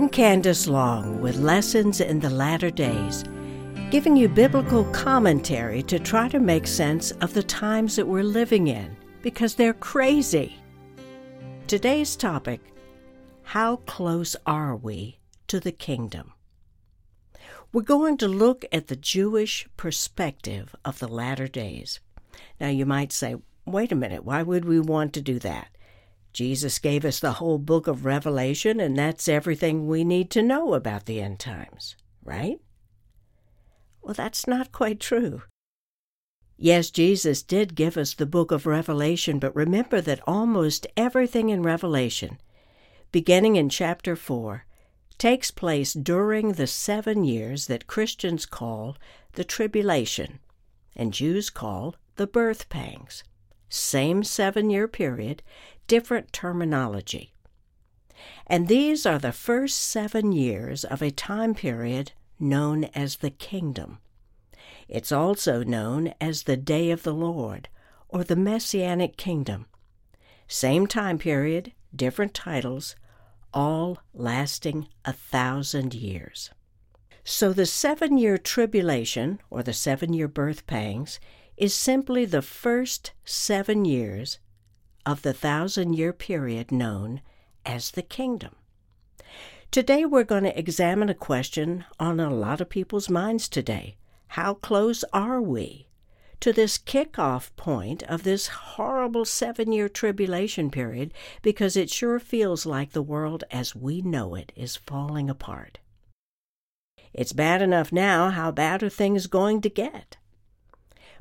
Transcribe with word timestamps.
I'm 0.00 0.08
Candace 0.08 0.66
Long 0.66 1.20
with 1.20 1.36
Lessons 1.36 2.00
in 2.00 2.20
the 2.20 2.30
Latter 2.30 2.70
Days, 2.70 3.22
giving 3.90 4.16
you 4.16 4.30
biblical 4.30 4.84
commentary 4.92 5.82
to 5.82 5.98
try 5.98 6.26
to 6.28 6.40
make 6.40 6.66
sense 6.66 7.10
of 7.20 7.34
the 7.34 7.42
times 7.42 7.96
that 7.96 8.08
we're 8.08 8.22
living 8.22 8.68
in 8.68 8.96
because 9.20 9.54
they're 9.54 9.74
crazy. 9.74 10.56
Today's 11.66 12.16
topic 12.16 12.62
How 13.42 13.76
close 13.76 14.36
are 14.46 14.74
we 14.74 15.18
to 15.48 15.60
the 15.60 15.70
kingdom? 15.70 16.32
We're 17.70 17.82
going 17.82 18.16
to 18.16 18.26
look 18.26 18.64
at 18.72 18.86
the 18.86 18.96
Jewish 18.96 19.68
perspective 19.76 20.74
of 20.82 20.98
the 20.98 21.08
latter 21.08 21.46
days. 21.46 22.00
Now, 22.58 22.68
you 22.68 22.86
might 22.86 23.12
say, 23.12 23.36
wait 23.66 23.92
a 23.92 23.96
minute, 23.96 24.24
why 24.24 24.44
would 24.44 24.64
we 24.64 24.80
want 24.80 25.12
to 25.12 25.20
do 25.20 25.38
that? 25.40 25.68
Jesus 26.32 26.78
gave 26.78 27.04
us 27.04 27.20
the 27.20 27.32
whole 27.32 27.58
book 27.58 27.86
of 27.86 28.04
Revelation, 28.04 28.80
and 28.80 28.96
that's 28.96 29.28
everything 29.28 29.86
we 29.86 30.04
need 30.04 30.30
to 30.30 30.42
know 30.42 30.74
about 30.74 31.06
the 31.06 31.20
end 31.20 31.38
times, 31.40 31.96
right? 32.22 32.60
Well, 34.02 34.14
that's 34.14 34.46
not 34.46 34.72
quite 34.72 35.00
true. 35.00 35.42
Yes, 36.56 36.90
Jesus 36.90 37.42
did 37.42 37.74
give 37.74 37.96
us 37.96 38.14
the 38.14 38.26
book 38.26 38.50
of 38.50 38.66
Revelation, 38.66 39.38
but 39.38 39.56
remember 39.56 40.00
that 40.00 40.20
almost 40.26 40.86
everything 40.96 41.48
in 41.48 41.62
Revelation, 41.62 42.38
beginning 43.12 43.56
in 43.56 43.68
chapter 43.68 44.14
4, 44.14 44.66
takes 45.18 45.50
place 45.50 45.92
during 45.92 46.52
the 46.52 46.66
seven 46.66 47.24
years 47.24 47.66
that 47.66 47.86
Christians 47.86 48.46
call 48.46 48.96
the 49.32 49.44
tribulation 49.44 50.38
and 50.96 51.12
Jews 51.12 51.50
call 51.50 51.94
the 52.16 52.26
birth 52.26 52.68
pangs. 52.68 53.24
Same 53.68 54.24
seven 54.24 54.68
year 54.68 54.88
period, 54.88 55.42
different 55.90 56.32
terminology. 56.32 57.32
And 58.46 58.68
these 58.68 59.04
are 59.04 59.18
the 59.18 59.32
first 59.32 59.76
seven 59.76 60.30
years 60.30 60.84
of 60.84 61.02
a 61.02 61.10
time 61.10 61.52
period 61.52 62.12
known 62.38 62.84
as 62.94 63.16
the 63.16 63.30
kingdom. 63.30 63.98
It's 64.88 65.10
also 65.10 65.64
known 65.64 66.14
as 66.20 66.44
the 66.44 66.56
day 66.56 66.92
of 66.92 67.02
the 67.02 67.12
Lord 67.12 67.68
or 68.08 68.22
the 68.22 68.36
messianic 68.36 69.16
kingdom. 69.16 69.66
Same 70.46 70.86
time 70.86 71.18
period, 71.18 71.72
different 71.92 72.34
titles, 72.34 72.94
all 73.52 73.98
lasting 74.14 74.86
a 75.04 75.12
thousand 75.12 75.92
years. 75.92 76.50
So 77.24 77.52
the 77.52 77.66
seven 77.66 78.16
year 78.16 78.38
tribulation, 78.38 79.40
or 79.50 79.64
the 79.64 79.72
seven 79.72 80.12
year 80.12 80.28
birth 80.28 80.68
pangs, 80.68 81.18
is 81.56 81.74
simply 81.74 82.26
the 82.26 82.42
first 82.42 83.10
seven 83.24 83.84
years 83.84 84.38
of 85.04 85.22
the 85.22 85.32
thousand 85.32 85.94
year 85.94 86.12
period 86.12 86.70
known 86.70 87.20
as 87.64 87.90
the 87.90 88.02
kingdom. 88.02 88.54
Today 89.70 90.04
we're 90.04 90.24
going 90.24 90.44
to 90.44 90.58
examine 90.58 91.08
a 91.08 91.14
question 91.14 91.84
on 92.00 92.18
a 92.18 92.28
lot 92.28 92.60
of 92.60 92.68
people's 92.68 93.08
minds 93.08 93.48
today. 93.48 93.96
How 94.28 94.54
close 94.54 95.04
are 95.12 95.40
we 95.40 95.86
to 96.40 96.52
this 96.52 96.78
kickoff 96.78 97.54
point 97.56 98.02
of 98.04 98.22
this 98.22 98.48
horrible 98.48 99.24
seven 99.24 99.72
year 99.72 99.88
tribulation 99.88 100.70
period 100.70 101.14
because 101.42 101.76
it 101.76 101.90
sure 101.90 102.18
feels 102.18 102.66
like 102.66 102.92
the 102.92 103.02
world 103.02 103.44
as 103.50 103.76
we 103.76 104.00
know 104.00 104.34
it 104.34 104.52
is 104.56 104.76
falling 104.76 105.30
apart? 105.30 105.78
It's 107.12 107.32
bad 107.32 107.60
enough 107.60 107.92
now, 107.92 108.30
how 108.30 108.50
bad 108.50 108.82
are 108.82 108.88
things 108.88 109.26
going 109.26 109.60
to 109.62 109.70
get? 109.70 110.16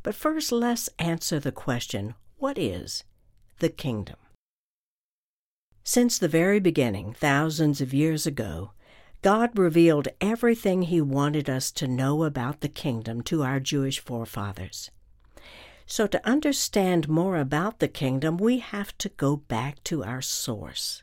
But 0.03 0.15
first, 0.15 0.51
let's 0.51 0.89
answer 0.97 1.39
the 1.39 1.51
question 1.51 2.15
what 2.37 2.57
is 2.57 3.03
the 3.59 3.69
kingdom. 3.69 4.17
Since 5.83 6.17
the 6.17 6.27
very 6.27 6.59
beginning, 6.59 7.13
thousands 7.13 7.81
of 7.81 7.93
years 7.93 8.27
ago, 8.27 8.71
God 9.21 9.57
revealed 9.57 10.07
everything 10.21 10.83
He 10.83 11.01
wanted 11.01 11.49
us 11.49 11.71
to 11.71 11.87
know 11.87 12.23
about 12.23 12.61
the 12.61 12.69
kingdom 12.69 13.21
to 13.23 13.43
our 13.43 13.59
Jewish 13.59 13.99
forefathers. 13.99 14.91
So, 15.85 16.05
to 16.07 16.27
understand 16.27 17.09
more 17.09 17.37
about 17.37 17.79
the 17.79 17.87
kingdom, 17.87 18.37
we 18.37 18.59
have 18.59 18.95
to 18.99 19.09
go 19.09 19.37
back 19.37 19.83
to 19.85 20.03
our 20.03 20.21
source. 20.21 21.01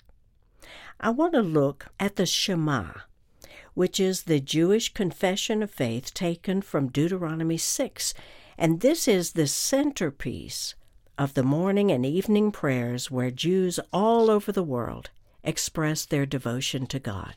I 1.01 1.11
want 1.11 1.35
to 1.35 1.43
look 1.43 1.89
at 1.99 2.17
the 2.17 2.25
Shema, 2.25 2.93
which 3.75 4.01
is 4.01 4.23
the 4.23 4.41
Jewish 4.41 4.95
confession 4.95 5.63
of 5.63 5.71
faith 5.71 6.15
taken 6.15 6.63
from 6.63 6.89
Deuteronomy 6.89 7.59
6, 7.59 8.15
and 8.57 8.81
this 8.81 9.07
is 9.07 9.33
the 9.33 9.47
centerpiece 9.47 10.75
of 11.19 11.35
the 11.35 11.43
morning 11.43 11.91
and 11.91 12.05
evening 12.05 12.53
prayers 12.53 13.11
where 13.11 13.31
Jews 13.31 13.81
all 13.93 14.31
over 14.31 14.53
the 14.53 14.63
world 14.63 15.11
express 15.43 16.05
their 16.05 16.27
devotion 16.27 16.87
to 16.89 16.99
God. 16.99 17.37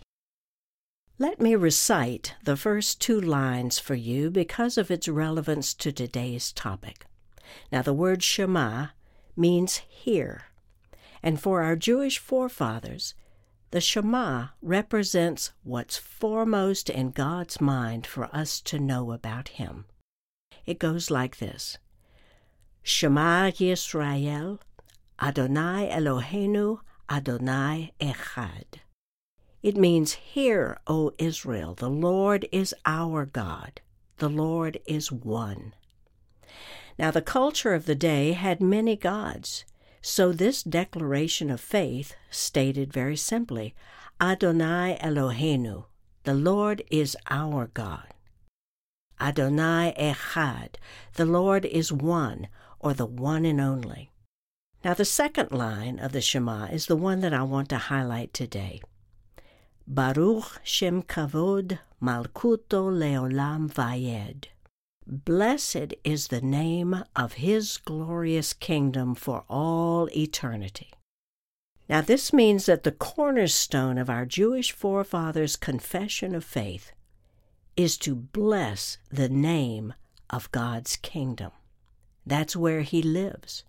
Let 1.18 1.40
me 1.40 1.56
recite 1.56 2.36
the 2.44 2.58
first 2.58 3.02
two 3.02 3.20
lines 3.20 3.80
for 3.80 3.96
you 3.96 4.30
because 4.30 4.78
of 4.78 4.90
its 4.90 5.08
relevance 5.08 5.74
to 5.76 5.92
today's 5.92 6.52
topic. 6.52 7.06
Now, 7.72 7.82
the 7.82 7.94
word 7.94 8.24
Shema 8.24 8.88
means 9.36 9.78
hear, 9.88 10.44
and 11.22 11.40
for 11.40 11.62
our 11.62 11.76
Jewish 11.76 12.20
forefathers, 12.20 13.16
the 13.72 13.82
Shema 13.82 14.48
represents 14.62 15.52
what's 15.64 15.98
foremost 15.98 16.90
in 16.90 17.12
God's 17.12 17.62
mind 17.62 18.08
for 18.08 18.34
us 18.36 18.62
to 18.62 18.80
know 18.80 19.12
about 19.12 19.50
Him. 19.50 19.86
It 20.66 20.80
goes 20.80 21.12
like 21.12 21.38
this 21.38 21.78
Shema 22.84 23.52
Yisrael, 23.52 24.60
Adonai 25.22 25.90
Eloheinu, 25.92 26.80
Adonai 27.10 27.94
Echad. 28.00 28.80
It 29.62 29.76
means, 29.76 30.14
Hear, 30.14 30.80
O 30.88 31.12
Israel, 31.18 31.76
the 31.76 31.90
Lord 31.90 32.48
is 32.52 32.74
our 32.86 33.26
God, 33.26 33.82
the 34.18 34.30
Lord 34.30 34.80
is 34.88 35.12
one. 35.12 35.74
Now, 36.98 37.12
the 37.12 37.22
culture 37.22 37.74
of 37.74 37.86
the 37.86 37.96
day 37.96 38.34
had 38.34 38.62
many 38.62 38.96
gods, 38.96 39.66
so 40.02 40.32
this 40.32 40.64
declaration 40.64 41.50
of 41.50 41.60
faith 41.60 42.16
stated 42.30 42.94
very 42.94 43.18
simply, 43.18 43.76
Adonai 44.22 44.98
Eloheinu, 45.02 45.86
the 46.24 46.34
Lord 46.34 46.84
is 46.90 47.18
our 47.30 47.68
God. 47.68 48.14
Adonai 49.20 49.94
Echad, 50.00 50.76
the 51.16 51.26
Lord 51.26 51.66
is 51.66 51.92
one, 51.92 52.48
or 52.80 52.94
the 52.94 53.06
one 53.06 53.46
and 53.46 53.60
only. 53.60 54.12
Now, 54.84 54.94
the 54.94 55.06
second 55.06 55.52
line 55.52 56.00
of 56.00 56.14
the 56.14 56.22
Shema 56.22 56.66
is 56.66 56.86
the 56.86 56.96
one 56.96 57.20
that 57.20 57.34
I 57.34 57.44
want 57.44 57.70
to 57.70 57.78
highlight 57.78 58.34
today. 58.34 58.82
Baruch 59.86 60.62
Shem 60.64 61.04
Kavod 61.04 61.80
Malkuto 62.02 62.90
Leolam 62.90 63.70
Vayed. 63.70 64.46
Blessed 65.06 65.96
is 66.04 66.28
the 66.28 66.42
name 66.42 67.04
of 67.16 67.34
his 67.34 67.78
glorious 67.78 68.54
kingdom 68.54 69.16
for 69.16 69.44
all 69.50 70.08
eternity. 70.16 70.92
Now, 71.90 72.02
this 72.02 72.32
means 72.32 72.68
that 72.68 72.84
the 72.84 72.92
cornerstone 72.92 73.98
of 73.98 74.10
our 74.10 74.26
Jewish 74.26 74.72
forefathers' 74.72 75.56
confession 75.56 76.36
of 76.36 76.46
faith 76.46 76.92
is 77.76 77.98
to 77.98 78.14
bless 78.14 79.00
the 79.10 79.28
name 79.28 79.96
of 80.30 80.52
God's 80.52 80.96
kingdom. 80.96 81.52
That's 82.30 82.56
where 82.56 82.82
He 82.82 83.02
lives. 83.02 83.64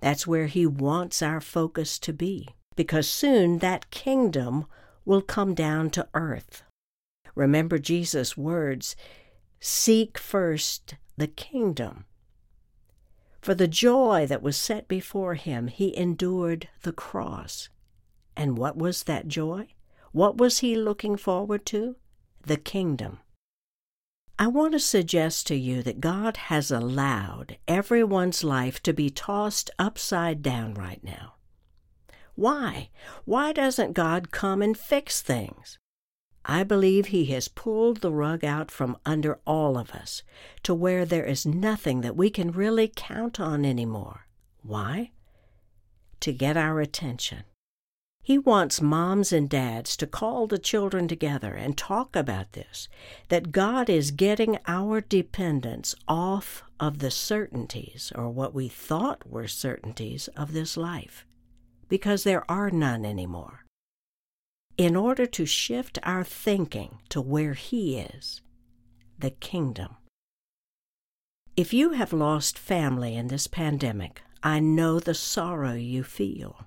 That's 0.00 0.26
where 0.26 0.46
He 0.46 0.66
wants 0.66 1.22
our 1.22 1.40
focus 1.40 1.98
to 2.00 2.12
be, 2.12 2.48
because 2.74 3.08
soon 3.08 3.58
that 3.58 3.90
kingdom 3.90 4.66
will 5.04 5.22
come 5.22 5.54
down 5.54 5.90
to 5.90 6.08
earth. 6.14 6.62
Remember 7.34 7.78
Jesus' 7.78 8.36
words 8.36 8.96
Seek 9.60 10.16
first 10.16 10.94
the 11.18 11.26
kingdom. 11.26 12.06
For 13.42 13.54
the 13.54 13.68
joy 13.68 14.26
that 14.26 14.42
was 14.42 14.56
set 14.56 14.88
before 14.88 15.34
him, 15.34 15.68
he 15.68 15.94
endured 15.96 16.68
the 16.82 16.92
cross. 16.92 17.68
And 18.34 18.56
what 18.56 18.76
was 18.76 19.02
that 19.02 19.28
joy? 19.28 19.68
What 20.12 20.38
was 20.38 20.60
he 20.60 20.76
looking 20.76 21.16
forward 21.16 21.66
to? 21.66 21.96
The 22.42 22.56
kingdom. 22.56 23.20
I 24.40 24.46
want 24.46 24.72
to 24.72 24.80
suggest 24.80 25.46
to 25.48 25.54
you 25.54 25.82
that 25.82 26.00
God 26.00 26.38
has 26.38 26.70
allowed 26.70 27.58
everyone's 27.68 28.42
life 28.42 28.82
to 28.84 28.94
be 28.94 29.10
tossed 29.10 29.70
upside 29.78 30.40
down 30.40 30.72
right 30.72 31.04
now. 31.04 31.34
Why? 32.36 32.88
Why 33.26 33.52
doesn't 33.52 33.92
God 33.92 34.30
come 34.30 34.62
and 34.62 34.78
fix 34.78 35.20
things? 35.20 35.78
I 36.42 36.62
believe 36.62 37.08
He 37.08 37.26
has 37.26 37.48
pulled 37.48 37.98
the 37.98 38.10
rug 38.10 38.42
out 38.42 38.70
from 38.70 38.96
under 39.04 39.40
all 39.46 39.76
of 39.76 39.90
us 39.90 40.22
to 40.62 40.72
where 40.72 41.04
there 41.04 41.26
is 41.26 41.44
nothing 41.44 42.00
that 42.00 42.16
we 42.16 42.30
can 42.30 42.50
really 42.50 42.90
count 42.96 43.38
on 43.38 43.66
anymore. 43.66 44.26
Why? 44.62 45.10
To 46.20 46.32
get 46.32 46.56
our 46.56 46.80
attention. 46.80 47.44
He 48.22 48.38
wants 48.38 48.80
moms 48.80 49.32
and 49.32 49.48
dads 49.48 49.96
to 49.96 50.06
call 50.06 50.46
the 50.46 50.58
children 50.58 51.08
together 51.08 51.54
and 51.54 51.76
talk 51.76 52.14
about 52.14 52.52
this 52.52 52.88
that 53.28 53.50
God 53.50 53.88
is 53.90 54.10
getting 54.12 54.58
our 54.68 55.00
dependence 55.00 55.94
off 56.06 56.62
of 56.78 56.98
the 57.00 57.10
certainties, 57.10 58.12
or 58.14 58.28
what 58.30 58.54
we 58.54 58.68
thought 58.68 59.28
were 59.28 59.48
certainties, 59.48 60.28
of 60.36 60.52
this 60.52 60.76
life, 60.76 61.26
because 61.88 62.22
there 62.24 62.48
are 62.50 62.70
none 62.70 63.04
anymore. 63.04 63.64
in 64.76 64.96
order 64.96 65.26
to 65.26 65.44
shift 65.44 65.98
our 66.02 66.24
thinking 66.24 67.00
to 67.10 67.20
where 67.20 67.52
He 67.54 67.98
is 67.98 68.40
the 69.18 69.30
kingdom. 69.30 69.96
If 71.54 71.74
you 71.74 71.90
have 71.90 72.14
lost 72.14 72.58
family 72.58 73.14
in 73.14 73.26
this 73.26 73.46
pandemic, 73.46 74.22
I 74.42 74.60
know 74.60 74.98
the 74.98 75.12
sorrow 75.12 75.74
you 75.74 76.02
feel. 76.02 76.64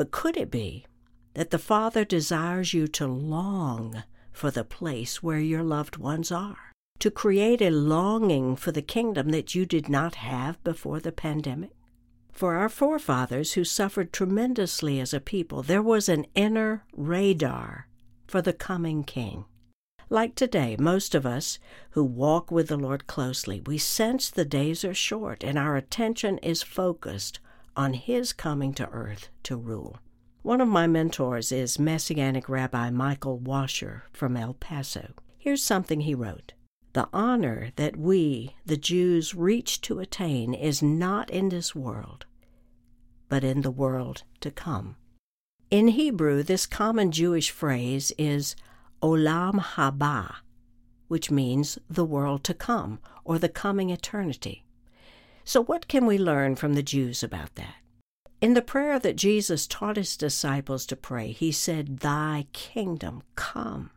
But 0.00 0.12
could 0.12 0.38
it 0.38 0.50
be 0.50 0.86
that 1.34 1.50
the 1.50 1.58
Father 1.58 2.06
desires 2.06 2.72
you 2.72 2.88
to 2.88 3.06
long 3.06 4.02
for 4.32 4.50
the 4.50 4.64
place 4.64 5.22
where 5.22 5.40
your 5.40 5.62
loved 5.62 5.98
ones 5.98 6.32
are? 6.32 6.72
To 7.00 7.10
create 7.10 7.60
a 7.60 7.68
longing 7.68 8.56
for 8.56 8.72
the 8.72 8.80
kingdom 8.80 9.28
that 9.28 9.54
you 9.54 9.66
did 9.66 9.90
not 9.90 10.14
have 10.14 10.64
before 10.64 11.00
the 11.00 11.12
pandemic? 11.12 11.72
For 12.32 12.54
our 12.54 12.70
forefathers 12.70 13.52
who 13.52 13.64
suffered 13.64 14.10
tremendously 14.10 15.00
as 15.00 15.12
a 15.12 15.20
people, 15.20 15.62
there 15.62 15.82
was 15.82 16.08
an 16.08 16.24
inner 16.34 16.86
radar 16.96 17.86
for 18.26 18.40
the 18.40 18.54
coming 18.54 19.04
king. 19.04 19.44
Like 20.08 20.34
today, 20.34 20.76
most 20.78 21.14
of 21.14 21.26
us 21.26 21.58
who 21.90 22.04
walk 22.04 22.50
with 22.50 22.68
the 22.68 22.78
Lord 22.78 23.06
closely, 23.06 23.60
we 23.66 23.76
sense 23.76 24.30
the 24.30 24.46
days 24.46 24.82
are 24.82 24.94
short 24.94 25.44
and 25.44 25.58
our 25.58 25.76
attention 25.76 26.38
is 26.38 26.62
focused 26.62 27.38
on 27.76 27.94
His 27.94 28.32
coming 28.32 28.74
to 28.74 28.88
earth 28.90 29.28
to 29.44 29.56
rule. 29.56 29.98
One 30.42 30.60
of 30.60 30.68
my 30.68 30.86
mentors 30.86 31.52
is 31.52 31.78
Messianic 31.78 32.48
Rabbi 32.48 32.90
Michael 32.90 33.38
Washer 33.38 34.04
from 34.12 34.36
El 34.36 34.54
Paso. 34.54 35.12
Here's 35.36 35.62
something 35.62 36.00
he 36.00 36.14
wrote 36.14 36.54
The 36.94 37.08
honor 37.12 37.72
that 37.76 37.96
we, 37.96 38.56
the 38.64 38.78
Jews, 38.78 39.34
reach 39.34 39.80
to 39.82 39.98
attain 39.98 40.54
is 40.54 40.82
not 40.82 41.28
in 41.28 41.50
this 41.50 41.74
world, 41.74 42.24
but 43.28 43.44
in 43.44 43.60
the 43.60 43.70
world 43.70 44.22
to 44.40 44.50
come. 44.50 44.96
In 45.70 45.88
Hebrew, 45.88 46.42
this 46.42 46.66
common 46.66 47.12
Jewish 47.12 47.50
phrase 47.50 48.10
is 48.18 48.56
Olam 49.02 49.60
Haba, 49.60 50.36
which 51.08 51.30
means 51.30 51.78
the 51.88 52.04
world 52.04 52.44
to 52.44 52.54
come 52.54 52.98
or 53.24 53.38
the 53.38 53.48
coming 53.48 53.90
eternity. 53.90 54.64
So, 55.44 55.62
what 55.62 55.88
can 55.88 56.06
we 56.06 56.18
learn 56.18 56.56
from 56.56 56.74
the 56.74 56.82
Jews 56.82 57.22
about 57.22 57.54
that? 57.56 57.76
In 58.40 58.54
the 58.54 58.62
prayer 58.62 58.98
that 58.98 59.16
Jesus 59.16 59.66
taught 59.66 59.96
his 59.96 60.16
disciples 60.16 60.86
to 60.86 60.96
pray, 60.96 61.32
he 61.32 61.52
said, 61.52 61.98
Thy 61.98 62.46
kingdom 62.52 63.22
come, 63.36 63.90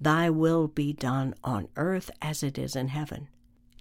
thy 0.00 0.28
will 0.28 0.68
be 0.68 0.92
done 0.92 1.34
on 1.42 1.68
earth 1.76 2.10
as 2.20 2.42
it 2.42 2.58
is 2.58 2.76
in 2.76 2.88
heaven. 2.88 3.28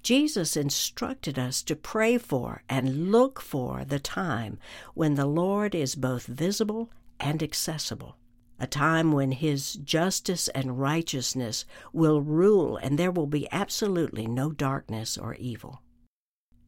Jesus 0.02 0.56
instructed 0.56 1.38
us 1.38 1.62
to 1.64 1.76
pray 1.76 2.18
for 2.18 2.64
and 2.70 3.12
look 3.12 3.42
for 3.42 3.84
the 3.84 4.00
time 4.00 4.60
when 4.94 5.16
the 5.16 5.26
Lord 5.26 5.76
is 5.76 5.96
both 5.96 6.26
visible 6.26 6.90
and 7.20 7.44
accessible 7.44 8.16
a 8.60 8.68
time 8.68 9.12
when 9.12 9.32
his 9.32 9.74
justice 9.74 10.48
and 10.50 10.80
righteousness 10.80 11.66
will 11.94 12.22
rule 12.22 12.78
and 12.78 12.98
there 12.98 13.12
will 13.12 13.28
be 13.28 13.48
absolutely 13.52 14.26
no 14.26 14.52
darkness 14.52 15.18
or 15.18 15.36
evil. 15.36 15.82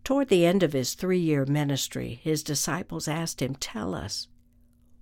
Toward 0.10 0.30
the 0.30 0.44
end 0.44 0.64
of 0.64 0.74
his 0.74 0.96
three 0.96 1.20
year 1.20 1.46
ministry, 1.46 2.20
his 2.24 2.42
disciples 2.42 3.08
asked 3.08 3.44
him, 3.44 3.54
Tell 3.54 3.94
us, 3.94 4.28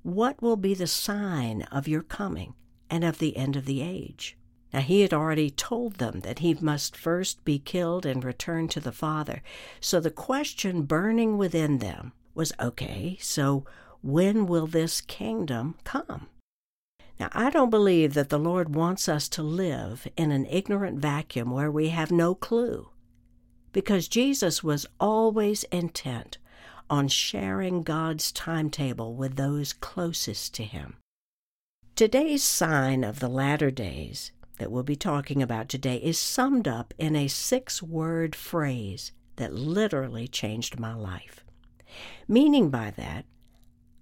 what 0.04 0.42
will 0.42 0.58
be 0.58 0.74
the 0.74 0.86
sign 0.86 1.62
of 1.72 1.88
your 1.88 2.02
coming 2.02 2.56
and 2.90 3.06
of 3.06 3.20
the 3.20 3.38
end 3.38 3.56
of 3.56 3.64
the 3.64 3.82
age? 3.82 4.38
Now, 4.74 4.82
he 4.82 5.00
had 5.00 5.14
already 5.14 5.50
told 5.50 5.94
them 5.94 6.20
that 6.26 6.40
he 6.40 6.56
must 6.56 6.98
first 6.98 7.46
be 7.46 7.58
killed 7.58 8.06
and 8.06 8.22
return 8.22 8.68
to 8.68 8.82
the 8.82 8.92
Father. 8.92 9.42
So 9.80 10.02
the 10.02 10.12
question 10.12 10.82
burning 10.82 11.38
within 11.38 11.78
them 11.78 12.12
was 12.36 12.52
okay, 12.60 13.18
so 13.22 13.64
when 14.02 14.46
will 14.46 14.68
this 14.68 15.00
kingdom 15.00 15.76
come? 15.86 16.28
Now, 17.18 17.30
I 17.32 17.50
don't 17.50 17.70
believe 17.70 18.14
that 18.16 18.28
the 18.28 18.38
Lord 18.38 18.76
wants 18.76 19.08
us 19.08 19.30
to 19.30 19.42
live 19.42 20.06
in 20.18 20.34
an 20.34 20.46
ignorant 20.48 21.00
vacuum 21.00 21.52
where 21.52 21.72
we 21.72 21.90
have 21.90 22.12
no 22.12 22.36
clue, 22.36 22.90
because 23.72 24.08
Jesus 24.08 24.64
was 24.64 24.86
always 25.00 25.64
intent 25.66 26.38
on 26.90 27.08
sharing 27.08 27.84
God's 27.84 28.32
timetable 28.32 29.14
with 29.14 29.36
those 29.36 29.74
closest 29.74 30.54
to 30.56 30.64
Him. 30.64 30.98
Today's 31.96 32.44
sign 32.44 33.04
of 33.04 33.20
the 33.20 33.28
latter 33.28 33.72
days 33.72 34.32
that 34.60 34.72
we'll 34.72 34.84
be 34.84 34.96
talking 34.96 35.42
about 35.42 35.70
today 35.70 35.98
is 35.98 36.18
summed 36.18 36.68
up 36.68 36.94
in 36.98 37.16
a 37.16 37.28
six 37.28 37.82
word 37.82 38.36
phrase 38.36 39.12
that 39.36 39.54
literally 39.54 40.28
changed 40.28 40.80
my 40.80 40.94
life. 40.94 41.44
Meaning 42.28 42.70
by 42.70 42.92
that, 42.92 43.26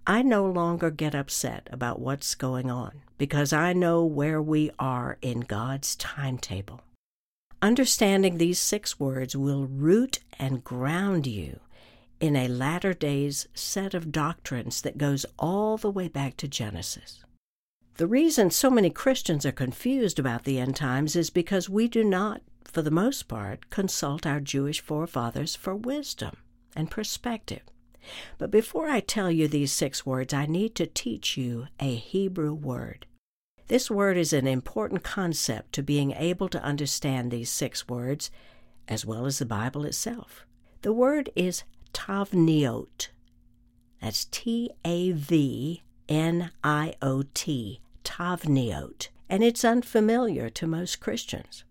I 0.06 0.22
no 0.22 0.44
longer 0.46 0.90
get 0.90 1.14
upset 1.14 1.68
about 1.72 2.00
what's 2.00 2.34
going 2.34 2.70
on 2.70 3.02
because 3.18 3.52
I 3.52 3.72
know 3.72 4.04
where 4.04 4.40
we 4.40 4.70
are 4.78 5.18
in 5.20 5.40
God's 5.40 5.96
timetable. 5.96 6.80
Understanding 7.62 8.36
these 8.36 8.58
six 8.58 9.00
words 9.00 9.34
will 9.34 9.66
root 9.66 10.20
and 10.38 10.62
ground 10.62 11.26
you 11.26 11.60
in 12.20 12.36
a 12.36 12.48
latter 12.48 12.92
days 12.92 13.48
set 13.54 13.94
of 13.94 14.12
doctrines 14.12 14.82
that 14.82 14.98
goes 14.98 15.26
all 15.38 15.76
the 15.76 15.90
way 15.90 16.08
back 16.08 16.36
to 16.36 16.48
Genesis. 16.48 17.24
The 17.94 18.06
reason 18.06 18.50
so 18.50 18.70
many 18.70 18.90
Christians 18.90 19.46
are 19.46 19.52
confused 19.52 20.18
about 20.18 20.44
the 20.44 20.58
end 20.58 20.76
times 20.76 21.16
is 21.16 21.30
because 21.30 21.70
we 21.70 21.88
do 21.88 22.04
not, 22.04 22.42
for 22.64 22.82
the 22.82 22.90
most 22.90 23.26
part, 23.26 23.70
consult 23.70 24.26
our 24.26 24.40
Jewish 24.40 24.80
forefathers 24.80 25.56
for 25.56 25.74
wisdom 25.74 26.36
and 26.74 26.90
perspective. 26.90 27.62
But 28.36 28.50
before 28.50 28.88
I 28.88 29.00
tell 29.00 29.30
you 29.30 29.48
these 29.48 29.72
six 29.72 30.04
words, 30.04 30.34
I 30.34 30.44
need 30.44 30.74
to 30.74 30.86
teach 30.86 31.38
you 31.38 31.68
a 31.80 31.94
Hebrew 31.94 32.52
word. 32.52 33.06
This 33.68 33.90
word 33.90 34.16
is 34.16 34.32
an 34.32 34.46
important 34.46 35.02
concept 35.02 35.72
to 35.72 35.82
being 35.82 36.12
able 36.12 36.48
to 36.50 36.62
understand 36.62 37.30
these 37.30 37.50
six 37.50 37.88
words, 37.88 38.30
as 38.86 39.04
well 39.04 39.26
as 39.26 39.38
the 39.38 39.46
Bible 39.46 39.84
itself. 39.84 40.46
The 40.82 40.92
word 40.92 41.30
is 41.34 41.64
tavniot. 41.92 43.08
That's 44.00 44.26
T 44.26 44.70
A 44.84 45.10
V 45.12 45.82
N 46.08 46.52
I 46.62 46.94
O 47.02 47.24
T, 47.34 47.80
tavniot, 48.04 49.08
and 49.28 49.42
it's 49.42 49.64
unfamiliar 49.64 50.48
to 50.50 50.66
most 50.68 51.00
Christians. 51.00 51.64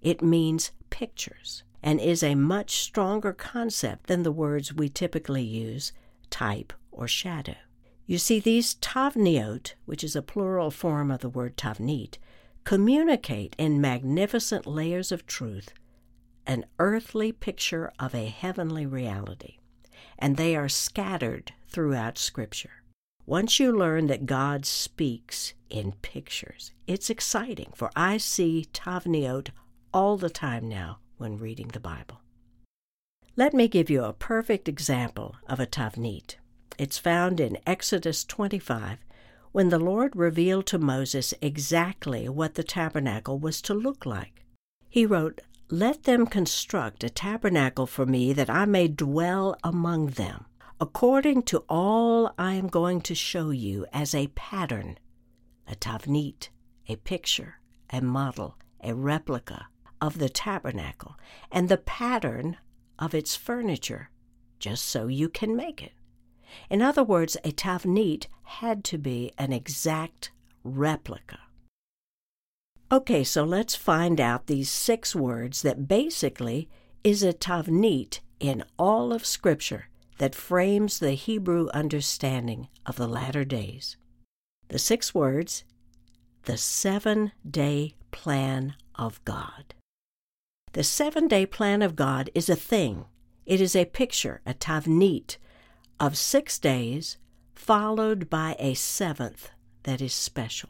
It 0.00 0.22
means 0.22 0.72
pictures 0.88 1.64
and 1.82 2.00
is 2.00 2.22
a 2.22 2.34
much 2.34 2.78
stronger 2.78 3.34
concept 3.34 4.06
than 4.06 4.22
the 4.22 4.32
words 4.32 4.72
we 4.72 4.88
typically 4.88 5.42
use, 5.42 5.92
type 6.30 6.72
or 6.90 7.06
shadow. 7.06 7.56
You 8.06 8.18
see, 8.18 8.38
these 8.38 8.74
tavniot, 8.76 9.74
which 9.86 10.04
is 10.04 10.14
a 10.14 10.22
plural 10.22 10.70
form 10.70 11.10
of 11.10 11.20
the 11.20 11.28
word 11.28 11.56
tavnit, 11.56 12.18
communicate 12.64 13.54
in 13.58 13.80
magnificent 13.80 14.66
layers 14.66 15.10
of 15.10 15.26
truth 15.26 15.72
an 16.46 16.66
earthly 16.78 17.32
picture 17.32 17.90
of 17.98 18.14
a 18.14 18.26
heavenly 18.26 18.84
reality, 18.84 19.56
and 20.18 20.36
they 20.36 20.54
are 20.54 20.68
scattered 20.68 21.52
throughout 21.66 22.18
Scripture. 22.18 22.82
Once 23.26 23.58
you 23.58 23.72
learn 23.72 24.06
that 24.08 24.26
God 24.26 24.66
speaks 24.66 25.54
in 25.70 25.92
pictures, 26.02 26.72
it's 26.86 27.08
exciting, 27.08 27.72
for 27.74 27.90
I 27.96 28.18
see 28.18 28.66
tavniot 28.74 29.48
all 29.94 30.18
the 30.18 30.28
time 30.28 30.68
now 30.68 30.98
when 31.16 31.38
reading 31.38 31.68
the 31.68 31.80
Bible. 31.80 32.20
Let 33.36 33.54
me 33.54 33.66
give 33.66 33.88
you 33.88 34.04
a 34.04 34.12
perfect 34.12 34.68
example 34.68 35.36
of 35.48 35.58
a 35.58 35.66
tavnit. 35.66 36.36
It's 36.76 36.98
found 36.98 37.38
in 37.38 37.58
Exodus 37.66 38.24
25 38.24 38.98
when 39.52 39.68
the 39.68 39.78
Lord 39.78 40.16
revealed 40.16 40.66
to 40.66 40.78
Moses 40.78 41.32
exactly 41.40 42.28
what 42.28 42.54
the 42.54 42.64
tabernacle 42.64 43.38
was 43.38 43.62
to 43.62 43.74
look 43.74 44.04
like. 44.04 44.44
He 44.88 45.06
wrote, 45.06 45.40
Let 45.70 46.02
them 46.02 46.26
construct 46.26 47.04
a 47.04 47.10
tabernacle 47.10 47.86
for 47.86 48.06
me 48.06 48.32
that 48.32 48.50
I 48.50 48.64
may 48.64 48.88
dwell 48.88 49.56
among 49.62 50.08
them, 50.08 50.46
according 50.80 51.44
to 51.44 51.64
all 51.68 52.34
I 52.36 52.54
am 52.54 52.66
going 52.66 53.00
to 53.02 53.14
show 53.14 53.50
you 53.50 53.86
as 53.92 54.12
a 54.12 54.26
pattern, 54.28 54.98
a 55.68 55.76
tavnit, 55.76 56.48
a 56.88 56.96
picture, 56.96 57.60
a 57.90 58.00
model, 58.00 58.56
a 58.82 58.94
replica, 58.94 59.68
of 60.00 60.18
the 60.18 60.28
tabernacle 60.28 61.14
and 61.52 61.68
the 61.68 61.78
pattern 61.78 62.56
of 62.98 63.14
its 63.14 63.36
furniture, 63.36 64.10
just 64.58 64.84
so 64.84 65.06
you 65.06 65.28
can 65.28 65.54
make 65.54 65.80
it. 65.80 65.92
In 66.68 66.82
other 66.82 67.04
words, 67.04 67.36
a 67.44 67.52
tavnit 67.52 68.26
had 68.42 68.84
to 68.84 68.98
be 68.98 69.32
an 69.38 69.52
exact 69.52 70.30
replica. 70.62 71.40
Okay, 72.92 73.24
so 73.24 73.44
let's 73.44 73.74
find 73.74 74.20
out 74.20 74.46
these 74.46 74.70
six 74.70 75.16
words 75.16 75.62
that 75.62 75.88
basically 75.88 76.68
is 77.02 77.22
a 77.22 77.32
tavnit 77.32 78.20
in 78.40 78.64
all 78.78 79.12
of 79.12 79.26
Scripture 79.26 79.88
that 80.18 80.34
frames 80.34 80.98
the 80.98 81.12
Hebrew 81.12 81.68
understanding 81.74 82.68
of 82.86 82.96
the 82.96 83.08
latter 83.08 83.44
days. 83.44 83.96
The 84.68 84.78
six 84.78 85.14
words 85.14 85.64
the 86.44 86.56
seven 86.58 87.32
day 87.48 87.94
plan 88.10 88.74
of 88.94 89.24
God. 89.24 89.74
The 90.72 90.84
seven 90.84 91.26
day 91.26 91.46
plan 91.46 91.82
of 91.82 91.96
God 91.96 92.28
is 92.34 92.48
a 92.48 92.56
thing, 92.56 93.06
it 93.46 93.60
is 93.60 93.74
a 93.74 93.86
picture, 93.86 94.40
a 94.46 94.54
tavnit, 94.54 95.38
of 96.00 96.16
six 96.16 96.58
days 96.58 97.18
followed 97.54 98.28
by 98.28 98.56
a 98.58 98.74
seventh 98.74 99.50
that 99.84 100.00
is 100.00 100.12
special. 100.12 100.68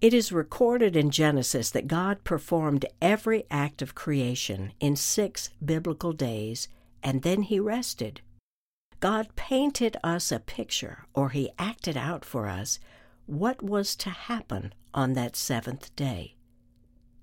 It 0.00 0.14
is 0.14 0.32
recorded 0.32 0.96
in 0.96 1.10
Genesis 1.10 1.70
that 1.70 1.86
God 1.86 2.24
performed 2.24 2.86
every 3.02 3.44
act 3.50 3.82
of 3.82 3.94
creation 3.94 4.72
in 4.80 4.96
six 4.96 5.50
biblical 5.62 6.12
days, 6.12 6.68
and 7.02 7.22
then 7.22 7.42
he 7.42 7.60
rested. 7.60 8.22
God 9.00 9.34
painted 9.36 9.96
us 10.02 10.32
a 10.32 10.40
picture, 10.40 11.04
or 11.14 11.30
he 11.30 11.50
acted 11.58 11.96
out 11.96 12.24
for 12.24 12.48
us, 12.48 12.78
what 13.26 13.62
was 13.62 13.94
to 13.96 14.10
happen 14.10 14.72
on 14.94 15.12
that 15.12 15.36
seventh 15.36 15.94
day. 15.96 16.34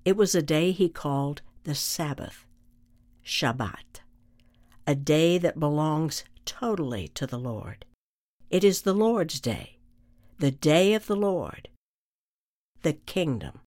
It 0.04 0.16
was 0.16 0.34
a 0.34 0.42
day 0.42 0.70
he 0.70 0.88
called 0.88 1.42
the 1.64 1.74
Sabbath, 1.74 2.46
Shabbat, 3.24 4.00
a 4.86 4.94
day 4.94 5.36
that 5.36 5.60
belongs 5.60 6.24
totally 6.48 7.08
to 7.08 7.26
the 7.26 7.38
Lord. 7.38 7.84
It 8.48 8.64
is 8.64 8.80
the 8.80 8.94
Lord's 8.94 9.38
day, 9.38 9.76
the 10.38 10.50
day 10.50 10.94
of 10.94 11.06
the 11.06 11.14
Lord, 11.14 11.68
the 12.80 12.94
kingdom. 12.94 13.60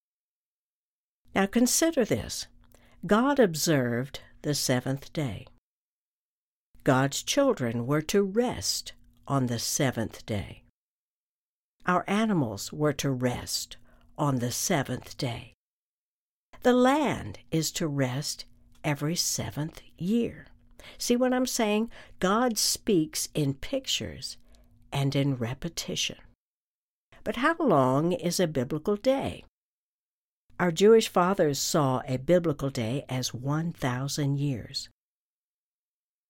Now 1.35 1.45
consider 1.45 2.03
this 2.03 2.47
God 3.05 3.39
observed 3.39 4.21
the 4.41 4.55
seventh 4.55 5.13
day. 5.13 5.45
God's 6.83 7.21
children 7.21 7.85
were 7.85 8.01
to 8.01 8.23
rest 8.23 8.93
on 9.27 9.45
the 9.45 9.59
seventh 9.59 10.25
day. 10.25 10.63
Our 11.85 12.03
animals 12.07 12.73
were 12.73 12.93
to 12.93 13.11
rest 13.11 13.77
on 14.17 14.39
the 14.39 14.51
seventh 14.51 15.17
day. 15.17 15.53
The 16.63 16.73
land 16.73 17.37
is 17.51 17.71
to 17.73 17.87
rest 17.87 18.45
every 18.83 19.15
seventh 19.15 19.81
year. 19.99 20.47
See 20.97 21.15
what 21.15 21.33
I'm 21.33 21.45
saying? 21.45 21.89
God 22.19 22.57
speaks 22.57 23.29
in 23.33 23.53
pictures 23.55 24.37
and 24.91 25.15
in 25.15 25.35
repetition. 25.35 26.17
But 27.23 27.37
how 27.37 27.55
long 27.59 28.13
is 28.13 28.39
a 28.39 28.47
biblical 28.47 28.95
day? 28.95 29.43
Our 30.59 30.71
Jewish 30.71 31.07
fathers 31.07 31.59
saw 31.59 32.01
a 32.07 32.17
biblical 32.17 32.69
day 32.69 33.05
as 33.09 33.33
1,000 33.33 34.37
years. 34.37 34.89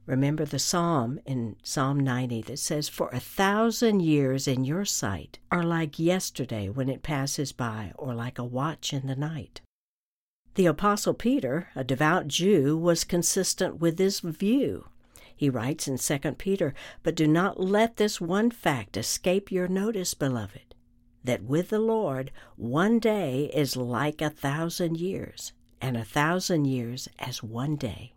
Remember 0.05 0.45
the 0.45 0.59
psalm 0.59 1.19
in 1.25 1.57
Psalm 1.63 1.99
90 1.99 2.41
that 2.43 2.59
says, 2.59 2.89
For 2.89 3.09
a 3.09 3.19
thousand 3.19 4.01
years 4.01 4.47
in 4.47 4.65
your 4.65 4.83
sight 4.83 5.39
are 5.51 5.63
like 5.63 5.99
yesterday 5.99 6.69
when 6.69 6.89
it 6.89 7.03
passes 7.03 7.51
by, 7.51 7.91
or 7.95 8.13
like 8.13 8.39
a 8.39 8.43
watch 8.43 8.93
in 8.93 9.07
the 9.07 9.15
night. 9.15 9.61
The 10.55 10.65
Apostle 10.65 11.13
Peter, 11.13 11.69
a 11.75 11.83
devout 11.83 12.27
Jew, 12.27 12.75
was 12.77 13.05
consistent 13.05 13.79
with 13.79 13.95
this 13.95 14.19
view. 14.19 14.89
He 15.33 15.49
writes 15.49 15.87
in 15.87 15.97
2 15.97 16.33
Peter, 16.33 16.73
But 17.03 17.15
do 17.15 17.25
not 17.25 17.59
let 17.59 17.95
this 17.95 18.19
one 18.19 18.51
fact 18.51 18.97
escape 18.97 19.49
your 19.49 19.69
notice, 19.69 20.13
beloved, 20.13 20.75
that 21.23 21.43
with 21.43 21.69
the 21.69 21.79
Lord 21.79 22.31
one 22.57 22.99
day 22.99 23.49
is 23.53 23.77
like 23.77 24.21
a 24.21 24.29
thousand 24.29 24.97
years, 24.97 25.53
and 25.79 25.95
a 25.95 26.03
thousand 26.03 26.65
years 26.65 27.07
as 27.17 27.41
one 27.41 27.77
day. 27.77 28.13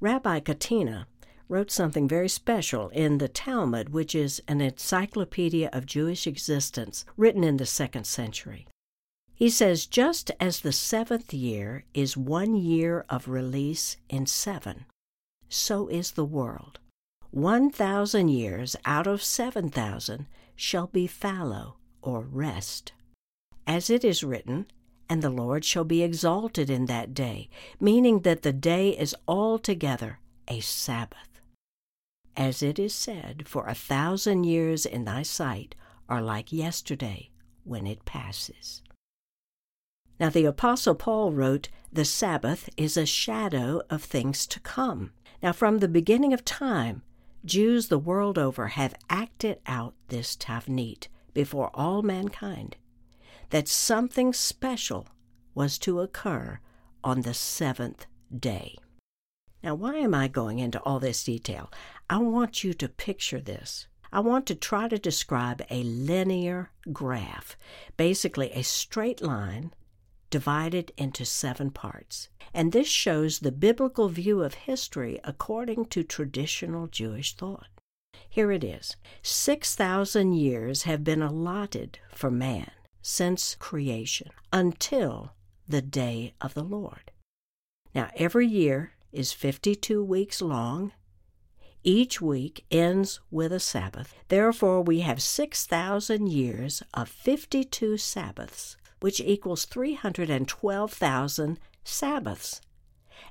Rabbi 0.00 0.40
Katina 0.40 1.08
wrote 1.48 1.70
something 1.70 2.06
very 2.06 2.28
special 2.28 2.90
in 2.90 3.18
the 3.18 3.26
Talmud, 3.26 3.88
which 3.88 4.14
is 4.14 4.42
an 4.46 4.60
encyclopedia 4.60 5.70
of 5.72 5.86
Jewish 5.86 6.26
existence 6.26 7.06
written 7.16 7.42
in 7.42 7.56
the 7.56 7.66
second 7.66 8.06
century. 8.06 8.66
He 9.38 9.50
says, 9.50 9.86
just 9.86 10.32
as 10.40 10.62
the 10.62 10.72
seventh 10.72 11.32
year 11.32 11.84
is 11.94 12.16
one 12.16 12.56
year 12.56 13.04
of 13.08 13.28
release 13.28 13.96
in 14.08 14.26
seven, 14.26 14.86
so 15.48 15.86
is 15.86 16.10
the 16.10 16.24
world. 16.24 16.80
One 17.30 17.70
thousand 17.70 18.30
years 18.30 18.74
out 18.84 19.06
of 19.06 19.22
seven 19.22 19.68
thousand 19.70 20.26
shall 20.56 20.88
be 20.88 21.06
fallow 21.06 21.76
or 22.02 22.22
rest. 22.22 22.92
As 23.64 23.90
it 23.90 24.02
is 24.02 24.24
written, 24.24 24.66
and 25.08 25.22
the 25.22 25.30
Lord 25.30 25.64
shall 25.64 25.84
be 25.84 26.02
exalted 26.02 26.68
in 26.68 26.86
that 26.86 27.14
day, 27.14 27.48
meaning 27.78 28.22
that 28.22 28.42
the 28.42 28.52
day 28.52 28.90
is 28.90 29.14
altogether 29.28 30.18
a 30.48 30.58
Sabbath. 30.58 31.40
As 32.36 32.60
it 32.60 32.80
is 32.80 32.92
said, 32.92 33.46
For 33.46 33.68
a 33.68 33.74
thousand 33.74 34.44
years 34.44 34.84
in 34.84 35.04
thy 35.04 35.22
sight 35.22 35.76
are 36.08 36.22
like 36.22 36.52
yesterday 36.52 37.30
when 37.62 37.86
it 37.86 38.04
passes. 38.04 38.82
Now, 40.20 40.30
the 40.30 40.46
Apostle 40.46 40.94
Paul 40.94 41.32
wrote, 41.32 41.68
The 41.92 42.04
Sabbath 42.04 42.68
is 42.76 42.96
a 42.96 43.06
shadow 43.06 43.82
of 43.88 44.02
things 44.02 44.46
to 44.48 44.60
come. 44.60 45.12
Now, 45.42 45.52
from 45.52 45.78
the 45.78 45.88
beginning 45.88 46.32
of 46.32 46.44
time, 46.44 47.02
Jews 47.44 47.88
the 47.88 47.98
world 47.98 48.36
over 48.36 48.68
have 48.68 48.96
acted 49.08 49.60
out 49.66 49.94
this 50.08 50.36
tavnit 50.36 51.06
before 51.32 51.70
all 51.72 52.02
mankind 52.02 52.76
that 53.50 53.68
something 53.68 54.32
special 54.32 55.06
was 55.54 55.78
to 55.78 56.00
occur 56.00 56.58
on 57.04 57.22
the 57.22 57.34
seventh 57.34 58.06
day. 58.36 58.76
Now, 59.62 59.74
why 59.74 59.96
am 59.96 60.14
I 60.14 60.28
going 60.28 60.58
into 60.58 60.80
all 60.80 60.98
this 60.98 61.24
detail? 61.24 61.70
I 62.10 62.18
want 62.18 62.64
you 62.64 62.74
to 62.74 62.88
picture 62.88 63.40
this. 63.40 63.86
I 64.12 64.20
want 64.20 64.46
to 64.46 64.54
try 64.54 64.88
to 64.88 64.98
describe 64.98 65.62
a 65.70 65.82
linear 65.82 66.70
graph, 66.92 67.56
basically 67.96 68.50
a 68.52 68.62
straight 68.62 69.20
line 69.22 69.72
divided 70.30 70.92
into 70.96 71.24
seven 71.24 71.70
parts. 71.70 72.28
And 72.54 72.72
this 72.72 72.88
shows 72.88 73.38
the 73.38 73.52
biblical 73.52 74.08
view 74.08 74.42
of 74.42 74.54
history 74.54 75.20
according 75.24 75.86
to 75.86 76.02
traditional 76.02 76.86
Jewish 76.86 77.34
thought. 77.34 77.68
Here 78.28 78.52
it 78.52 78.64
is 78.64 78.96
6,000 79.22 80.32
years 80.32 80.82
have 80.82 81.04
been 81.04 81.22
allotted 81.22 81.98
for 82.10 82.30
man 82.30 82.70
since 83.02 83.54
creation 83.54 84.30
until 84.52 85.32
the 85.66 85.82
day 85.82 86.34
of 86.40 86.54
the 86.54 86.64
Lord. 86.64 87.10
Now, 87.94 88.10
every 88.16 88.46
year 88.46 88.92
is 89.12 89.32
52 89.32 90.02
weeks 90.02 90.40
long. 90.40 90.92
Each 91.84 92.20
week 92.20 92.64
ends 92.70 93.20
with 93.30 93.52
a 93.52 93.60
Sabbath. 93.60 94.14
Therefore, 94.28 94.82
we 94.82 95.00
have 95.00 95.22
6,000 95.22 96.28
years 96.28 96.82
of 96.92 97.08
52 97.08 97.96
Sabbaths, 97.96 98.76
which 99.00 99.20
equals 99.20 99.64
312,000 99.64 101.58
Sabbaths. 101.84 102.60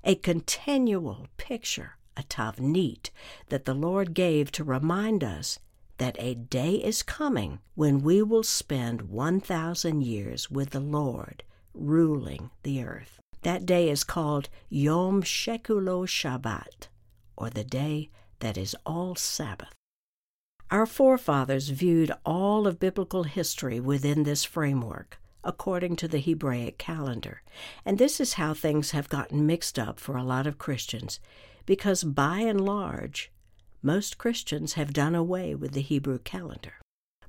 A 0.04 0.16
continual 0.16 1.28
picture, 1.38 1.98
a 2.16 2.24
tavnit, 2.24 3.10
that 3.50 3.66
the 3.66 3.74
Lord 3.74 4.14
gave 4.14 4.52
to 4.52 4.64
remind 4.64 5.24
us 5.24 5.60
that 5.98 6.16
a 6.20 6.36
day 6.36 6.76
is 6.76 7.04
coming 7.04 7.60
when 7.76 8.02
we 8.02 8.22
will 8.22 8.44
spend 8.44 9.04
1,000 9.04 10.02
years 10.04 10.50
with 10.52 10.70
the 10.72 10.80
Lord 10.80 11.44
ruling 11.74 12.50
the 12.64 12.84
earth. 12.84 13.20
That 13.42 13.66
day 13.66 13.90
is 13.90 14.04
called 14.04 14.50
Yom 14.70 15.24
Shekulo 15.24 16.06
Shabbat, 16.08 16.88
or 17.36 17.50
the 17.50 17.64
day 17.64 18.10
that 18.40 18.58
is 18.58 18.76
all 18.86 19.16
Sabbath. 19.16 19.74
Our 20.70 20.86
forefathers 20.86 21.70
viewed 21.70 22.12
all 22.26 22.68
of 22.68 22.80
biblical 22.80 23.24
history 23.24 23.80
within 23.80 24.24
this 24.24 24.44
framework, 24.44 25.20
according 25.44 25.96
to 25.98 26.08
the 26.08 26.20
Hebraic 26.20 26.78
calendar. 26.78 27.42
And 27.86 27.98
this 27.98 28.20
is 28.20 28.34
how 28.34 28.54
things 28.54 28.92
have 28.92 29.10
gotten 29.10 29.46
mixed 29.46 29.78
up 29.78 30.00
for 30.00 30.18
a 30.18 30.24
lot 30.24 30.48
of 30.48 30.58
Christians, 30.58 31.20
because 31.66 32.04
by 32.04 32.40
and 32.40 32.62
large, 32.62 33.32
most 33.82 34.18
Christians 34.18 34.74
have 34.74 34.94
done 34.94 35.16
away 35.16 35.56
with 35.56 35.74
the 35.74 35.82
Hebrew 35.82 36.20
calendar. 36.20 36.74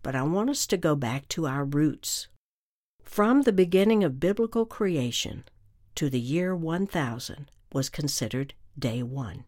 But 0.03 0.15
I 0.15 0.23
want 0.23 0.51
us 0.51 0.67
to 0.69 0.77
go 0.77 0.95
back 0.95 1.29
to 1.29 1.47
our 1.47 1.65
roots. 1.65 2.29
From 3.03 3.43
the 3.43 3.53
beginning 3.53 4.05
of 4.05 4.21
biblical 4.21 4.67
creation 4.67 5.45
to 5.95 6.09
the 6.09 6.21
year 6.21 6.55
1000 6.55 7.51
was 7.73 7.89
considered 7.89 8.55
day 8.79 9.03
one. 9.03 9.45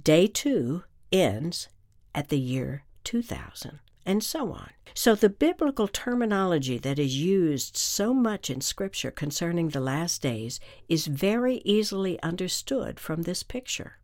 Day 0.00 0.26
two 0.26 0.84
ends 1.10 1.68
at 2.14 2.28
the 2.28 2.38
year 2.38 2.84
2000, 3.04 3.78
and 4.06 4.24
so 4.24 4.52
on. 4.52 4.70
So 4.94 5.14
the 5.14 5.28
biblical 5.28 5.88
terminology 5.88 6.78
that 6.78 6.98
is 6.98 7.20
used 7.20 7.76
so 7.76 8.14
much 8.14 8.48
in 8.48 8.62
Scripture 8.62 9.10
concerning 9.10 9.68
the 9.68 9.80
last 9.80 10.22
days 10.22 10.58
is 10.88 11.06
very 11.06 11.56
easily 11.64 12.22
understood 12.22 12.98
from 12.98 13.22
this 13.22 13.42
picture 13.42 13.98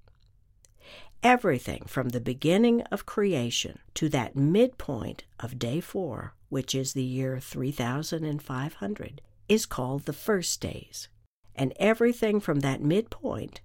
everything 1.23 1.85
from 1.87 2.09
the 2.09 2.21
beginning 2.21 2.83
of 2.83 3.07
creation 3.07 3.79
to 3.95 4.09
that 4.09 4.35
midpoint 4.35 5.25
of 5.39 5.59
day 5.59 5.81
four, 5.81 6.35
which 6.49 6.75
is 6.75 6.93
the 6.93 7.03
year 7.03 7.39
3500, 7.39 9.23
is 9.49 9.67
called 9.67 10.05
the 10.05 10.13
first 10.13 10.61
days. 10.61 11.09
And 11.55 11.73
everything 11.77 12.41
from 12.41 12.61
that 12.61 12.83
midpoint, 12.83 13.61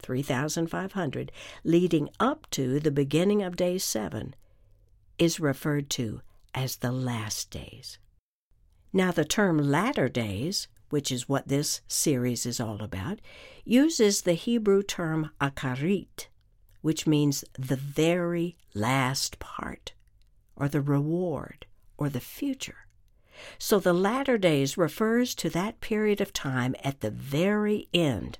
3500, 0.00 1.32
leading 1.64 2.08
up 2.20 2.46
to 2.50 2.78
the 2.78 2.90
beginning 2.90 3.42
of 3.42 3.56
day 3.56 3.78
seven, 3.78 4.34
is 5.18 5.40
referred 5.40 5.90
to 5.90 6.20
as 6.54 6.76
the 6.76 6.92
last 6.92 7.50
days. 7.50 7.98
Now, 8.92 9.12
the 9.12 9.24
term 9.24 9.58
latter 9.58 10.08
days, 10.08 10.68
which 10.90 11.12
is 11.12 11.28
what 11.28 11.48
this 11.48 11.82
series 11.86 12.46
is 12.46 12.60
all 12.60 12.82
about, 12.82 13.20
uses 13.64 14.22
the 14.22 14.32
Hebrew 14.32 14.82
term 14.82 15.30
akarit, 15.40 16.28
which 16.80 17.06
means 17.06 17.44
the 17.58 17.76
very 17.76 18.56
last 18.74 19.38
part, 19.38 19.92
or 20.56 20.68
the 20.68 20.80
reward, 20.80 21.66
or 21.96 22.08
the 22.08 22.20
future. 22.20 22.86
So 23.58 23.78
the 23.78 23.92
latter 23.92 24.38
days 24.38 24.76
refers 24.76 25.34
to 25.36 25.50
that 25.50 25.80
period 25.80 26.20
of 26.20 26.32
time 26.32 26.74
at 26.82 27.00
the 27.00 27.10
very 27.10 27.88
end 27.92 28.38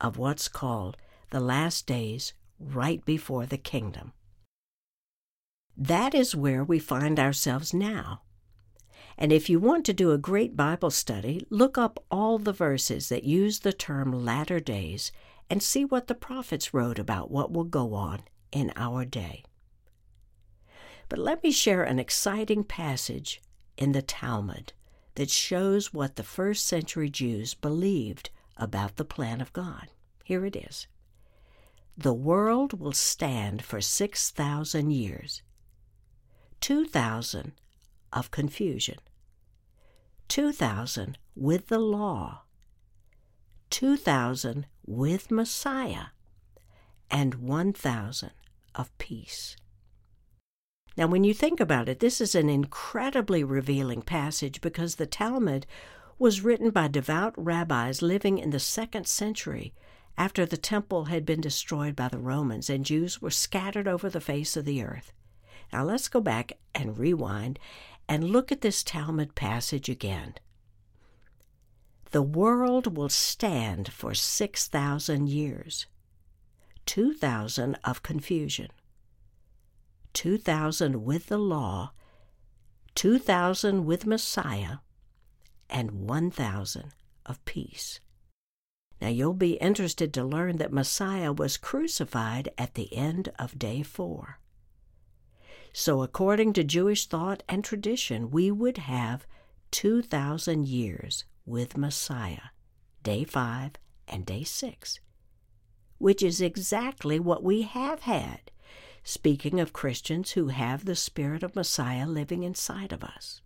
of 0.00 0.18
what's 0.18 0.48
called 0.48 0.96
the 1.30 1.40
last 1.40 1.86
days 1.86 2.32
right 2.60 3.04
before 3.04 3.46
the 3.46 3.58
kingdom. 3.58 4.12
That 5.76 6.14
is 6.14 6.34
where 6.34 6.64
we 6.64 6.78
find 6.78 7.20
ourselves 7.20 7.74
now. 7.74 8.22
And 9.18 9.32
if 9.32 9.48
you 9.48 9.58
want 9.58 9.84
to 9.86 9.92
do 9.92 10.12
a 10.12 10.18
great 10.18 10.56
Bible 10.56 10.90
study, 10.90 11.46
look 11.50 11.76
up 11.76 12.02
all 12.10 12.38
the 12.38 12.52
verses 12.52 13.08
that 13.08 13.24
use 13.24 13.60
the 13.60 13.72
term 13.72 14.12
latter 14.12 14.60
days 14.60 15.12
and 15.48 15.62
see 15.62 15.84
what 15.84 16.06
the 16.06 16.14
prophets 16.14 16.74
wrote 16.74 16.98
about 16.98 17.30
what 17.30 17.52
will 17.52 17.64
go 17.64 17.94
on 17.94 18.22
in 18.52 18.72
our 18.76 19.04
day. 19.04 19.44
But 21.08 21.18
let 21.18 21.42
me 21.42 21.50
share 21.50 21.84
an 21.84 21.98
exciting 21.98 22.64
passage 22.64 23.40
in 23.76 23.92
the 23.92 24.02
Talmud 24.02 24.72
that 25.14 25.30
shows 25.30 25.92
what 25.92 26.16
the 26.16 26.22
first 26.22 26.66
century 26.66 27.08
Jews 27.08 27.54
believed 27.54 28.30
about 28.56 28.96
the 28.96 29.04
plan 29.04 29.40
of 29.40 29.52
God. 29.52 29.88
Here 30.24 30.44
it 30.44 30.56
is 30.56 30.86
The 31.96 32.14
world 32.14 32.78
will 32.78 32.92
stand 32.92 33.62
for 33.62 33.80
6,000 33.80 34.90
years, 34.90 35.42
2,000 36.60 37.52
of 38.12 38.30
confusion, 38.30 38.98
2,000 40.28 41.18
with 41.34 41.68
the 41.68 41.78
law, 41.78 42.42
2,000 43.70 44.66
with 44.86 45.30
Messiah, 45.30 46.06
and 47.10 47.34
1,000 47.36 48.30
of 48.74 48.96
peace. 48.98 49.56
Now, 50.96 51.06
when 51.06 51.24
you 51.24 51.34
think 51.34 51.60
about 51.60 51.88
it, 51.88 52.00
this 52.00 52.20
is 52.20 52.34
an 52.34 52.48
incredibly 52.48 53.44
revealing 53.44 54.00
passage 54.00 54.60
because 54.60 54.94
the 54.94 55.06
Talmud 55.06 55.66
was 56.18 56.40
written 56.40 56.70
by 56.70 56.88
devout 56.88 57.34
rabbis 57.36 58.00
living 58.00 58.38
in 58.38 58.50
the 58.50 58.58
second 58.60 59.06
century 59.06 59.74
after 60.16 60.46
the 60.46 60.56
temple 60.56 61.06
had 61.06 61.26
been 61.26 61.42
destroyed 61.42 61.94
by 61.94 62.08
the 62.08 62.18
Romans 62.18 62.70
and 62.70 62.86
Jews 62.86 63.20
were 63.20 63.30
scattered 63.30 63.86
over 63.86 64.08
the 64.08 64.20
face 64.20 64.56
of 64.56 64.64
the 64.64 64.82
earth. 64.82 65.12
Now, 65.72 65.84
let's 65.84 66.08
go 66.08 66.20
back 66.20 66.52
and 66.74 66.98
rewind 66.98 67.58
and 68.08 68.24
look 68.24 68.52
at 68.52 68.60
this 68.60 68.82
Talmud 68.82 69.34
passage 69.34 69.88
again. 69.88 70.34
The 72.12 72.22
world 72.22 72.96
will 72.96 73.08
stand 73.08 73.92
for 73.92 74.14
6,000 74.14 75.28
years, 75.28 75.86
2,000 76.86 77.76
of 77.84 78.02
confusion, 78.02 78.68
2,000 80.12 81.04
with 81.04 81.26
the 81.26 81.38
law, 81.38 81.92
2,000 82.94 83.84
with 83.84 84.06
Messiah, 84.06 84.78
and 85.68 86.08
1,000 86.08 86.94
of 87.26 87.44
peace. 87.44 88.00
Now 89.00 89.08
you'll 89.08 89.34
be 89.34 89.54
interested 89.54 90.14
to 90.14 90.24
learn 90.24 90.56
that 90.56 90.72
Messiah 90.72 91.32
was 91.32 91.56
crucified 91.56 92.48
at 92.56 92.74
the 92.74 92.94
end 92.96 93.30
of 93.38 93.58
day 93.58 93.82
four. 93.82 94.38
So, 95.78 96.00
according 96.02 96.54
to 96.54 96.64
Jewish 96.64 97.04
thought 97.06 97.42
and 97.50 97.62
tradition, 97.62 98.30
we 98.30 98.50
would 98.50 98.78
have 98.78 99.26
2,000 99.72 100.66
years 100.66 101.24
with 101.44 101.76
Messiah, 101.76 102.48
day 103.02 103.24
five 103.24 103.72
and 104.08 104.24
day 104.24 104.42
six, 104.42 105.00
which 105.98 106.22
is 106.22 106.40
exactly 106.40 107.20
what 107.20 107.42
we 107.42 107.60
have 107.60 108.00
had 108.00 108.50
speaking 109.04 109.60
of 109.60 109.74
Christians 109.74 110.30
who 110.30 110.48
have 110.48 110.86
the 110.86 110.96
Spirit 110.96 111.42
of 111.42 111.54
Messiah 111.54 112.06
living 112.06 112.42
inside 112.42 112.90
of 112.90 113.04
us. 113.04 113.42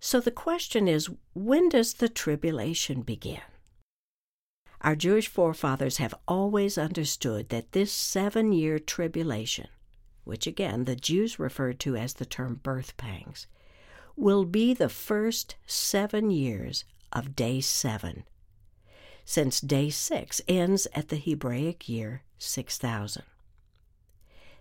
So 0.00 0.18
the 0.18 0.30
question 0.30 0.88
is 0.88 1.10
when 1.34 1.68
does 1.68 1.92
the 1.92 2.08
tribulation 2.08 3.02
begin? 3.02 3.42
Our 4.80 4.96
Jewish 4.96 5.28
forefathers 5.28 5.98
have 5.98 6.14
always 6.26 6.78
understood 6.78 7.50
that 7.50 7.72
this 7.72 7.92
seven 7.92 8.54
year 8.54 8.78
tribulation, 8.78 9.68
which 10.24 10.46
again 10.46 10.84
the 10.84 10.96
Jews 10.96 11.38
referred 11.38 11.78
to 11.80 11.96
as 11.96 12.14
the 12.14 12.26
term 12.26 12.60
birth 12.62 12.96
pangs, 12.96 13.46
will 14.16 14.44
be 14.44 14.74
the 14.74 14.88
first 14.88 15.56
seven 15.66 16.30
years 16.30 16.84
of 17.12 17.36
day 17.36 17.60
seven, 17.60 18.24
since 19.24 19.60
day 19.60 19.90
six 19.90 20.40
ends 20.48 20.86
at 20.94 21.08
the 21.08 21.16
Hebraic 21.16 21.88
year 21.88 22.22
6000. 22.38 23.22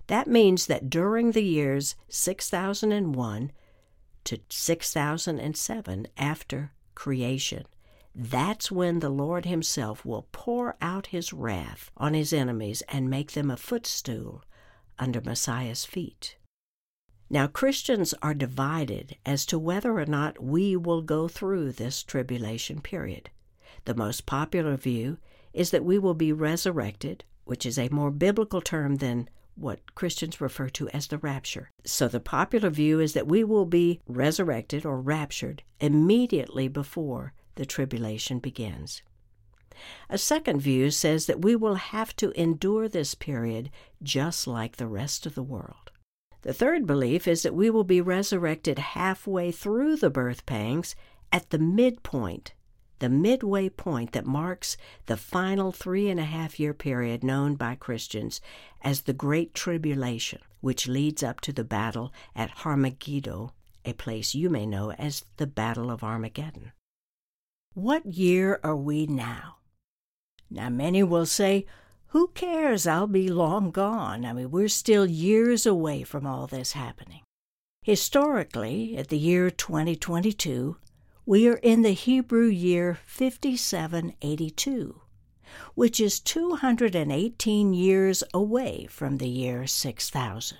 That 0.07 0.27
means 0.27 0.65
that 0.67 0.89
during 0.89 1.31
the 1.31 1.43
years 1.43 1.95
6001 2.09 3.51
to 4.25 4.39
6007 4.49 6.07
after 6.17 6.71
creation, 6.95 7.65
that's 8.15 8.71
when 8.71 8.99
the 8.99 9.09
Lord 9.09 9.45
Himself 9.45 10.05
will 10.05 10.27
pour 10.31 10.75
out 10.81 11.07
His 11.07 11.33
wrath 11.33 11.89
on 11.97 12.13
His 12.13 12.31
enemies 12.33 12.83
and 12.89 13.09
make 13.09 13.31
them 13.31 13.49
a 13.49 13.57
footstool 13.57 14.43
under 15.03 15.19
Messiah's 15.19 15.83
feet. 15.83 16.37
Now, 17.29 17.47
Christians 17.47 18.13
are 18.21 18.33
divided 18.33 19.17
as 19.25 19.45
to 19.47 19.59
whether 19.59 19.97
or 19.99 20.05
not 20.05 20.41
we 20.41 20.77
will 20.77 21.01
go 21.01 21.27
through 21.27 21.73
this 21.73 22.03
tribulation 22.03 22.79
period. 22.79 23.29
The 23.83 23.95
most 23.95 24.25
popular 24.25 24.77
view 24.77 25.17
is 25.51 25.71
that 25.71 25.83
we 25.83 25.99
will 25.99 26.13
be 26.13 26.31
resurrected, 26.31 27.25
which 27.43 27.65
is 27.65 27.77
a 27.77 27.89
more 27.89 28.11
biblical 28.11 28.61
term 28.61 28.95
than 28.95 29.27
what 29.55 29.93
Christians 29.93 30.39
refer 30.39 30.69
to 30.69 30.87
as 30.89 31.07
the 31.07 31.17
rapture. 31.17 31.69
So 31.85 32.07
the 32.07 32.21
popular 32.21 32.69
view 32.69 33.01
is 33.01 33.11
that 33.13 33.27
we 33.27 33.43
will 33.43 33.65
be 33.65 33.99
resurrected 34.07 34.85
or 34.85 35.01
raptured 35.01 35.63
immediately 35.81 36.69
before 36.69 37.33
the 37.55 37.65
tribulation 37.65 38.39
begins. 38.39 39.03
A 40.09 40.17
second 40.17 40.59
view 40.59 40.91
says 40.91 41.25
that 41.25 41.41
we 41.41 41.55
will 41.55 41.75
have 41.75 42.15
to 42.17 42.31
endure 42.39 42.87
this 42.87 43.15
period 43.15 43.69
just 44.01 44.47
like 44.47 44.77
the 44.77 44.87
rest 44.87 45.25
of 45.25 45.35
the 45.35 45.43
world. 45.43 45.91
The 46.41 46.53
third 46.53 46.85
belief 46.85 47.27
is 47.27 47.43
that 47.43 47.55
we 47.55 47.69
will 47.69 47.83
be 47.83 48.01
resurrected 48.01 48.79
halfway 48.79 49.51
through 49.51 49.97
the 49.97 50.09
birth 50.09 50.45
pangs 50.45 50.95
at 51.31 51.49
the 51.49 51.59
midpoint 51.59 52.53
the 53.03 53.09
midway 53.09 53.67
point 53.67 54.13
that 54.13 54.25
marks 54.25 54.77
the 55.07 55.17
final 55.17 55.73
three 55.73 56.07
and 56.07 56.21
a 56.21 56.23
half 56.23 56.57
year 56.57 56.73
period 56.73 57.21
known 57.21 57.53
by 57.55 57.75
Christians 57.75 58.39
as 58.81 59.01
the 59.01 59.11
Great 59.11 59.53
Tribulation, 59.53 60.39
which 60.61 60.87
leads 60.87 61.21
up 61.21 61.41
to 61.41 61.51
the 61.51 61.65
battle 61.65 62.13
at 62.33 62.59
Harmageddo, 62.59 63.51
a 63.83 63.91
place 63.91 64.33
you 64.33 64.49
may 64.49 64.65
know 64.65 64.93
as 64.93 65.25
the 65.35 65.45
Battle 65.45 65.91
of 65.91 66.01
Armageddon. 66.01 66.71
What 67.73 68.05
year 68.05 68.61
are 68.63 68.77
we 68.77 69.05
now? 69.05 69.57
Now, 70.53 70.69
many 70.69 71.01
will 71.01 71.25
say, 71.25 71.65
Who 72.07 72.27
cares? 72.35 72.85
I'll 72.85 73.07
be 73.07 73.27
long 73.27 73.71
gone. 73.71 74.23
I 74.23 74.33
mean, 74.33 74.51
we're 74.51 74.67
still 74.67 75.07
years 75.07 75.65
away 75.65 76.03
from 76.03 76.27
all 76.27 76.45
this 76.45 76.73
happening. 76.73 77.21
Historically, 77.81 78.95
at 78.95 79.07
the 79.07 79.17
year 79.17 79.49
2022, 79.49 80.77
we 81.25 81.47
are 81.47 81.57
in 81.63 81.81
the 81.81 81.93
Hebrew 81.93 82.45
year 82.45 82.99
5782, 83.05 85.01
which 85.73 85.99
is 85.99 86.19
218 86.19 87.73
years 87.73 88.23
away 88.31 88.85
from 88.87 89.17
the 89.17 89.27
year 89.27 89.65
6000. 89.65 90.59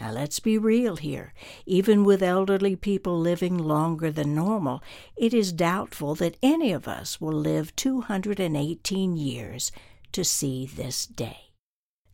Now 0.00 0.12
let's 0.12 0.38
be 0.38 0.58
real 0.58 0.96
here. 0.96 1.34
Even 1.66 2.04
with 2.04 2.22
elderly 2.22 2.76
people 2.76 3.18
living 3.18 3.58
longer 3.58 4.12
than 4.12 4.34
normal, 4.34 4.82
it 5.16 5.34
is 5.34 5.52
doubtful 5.52 6.14
that 6.16 6.36
any 6.42 6.72
of 6.72 6.86
us 6.86 7.20
will 7.20 7.32
live 7.32 7.74
218 7.74 9.16
years 9.16 9.72
to 10.12 10.24
see 10.24 10.66
this 10.66 11.06
day. 11.06 11.52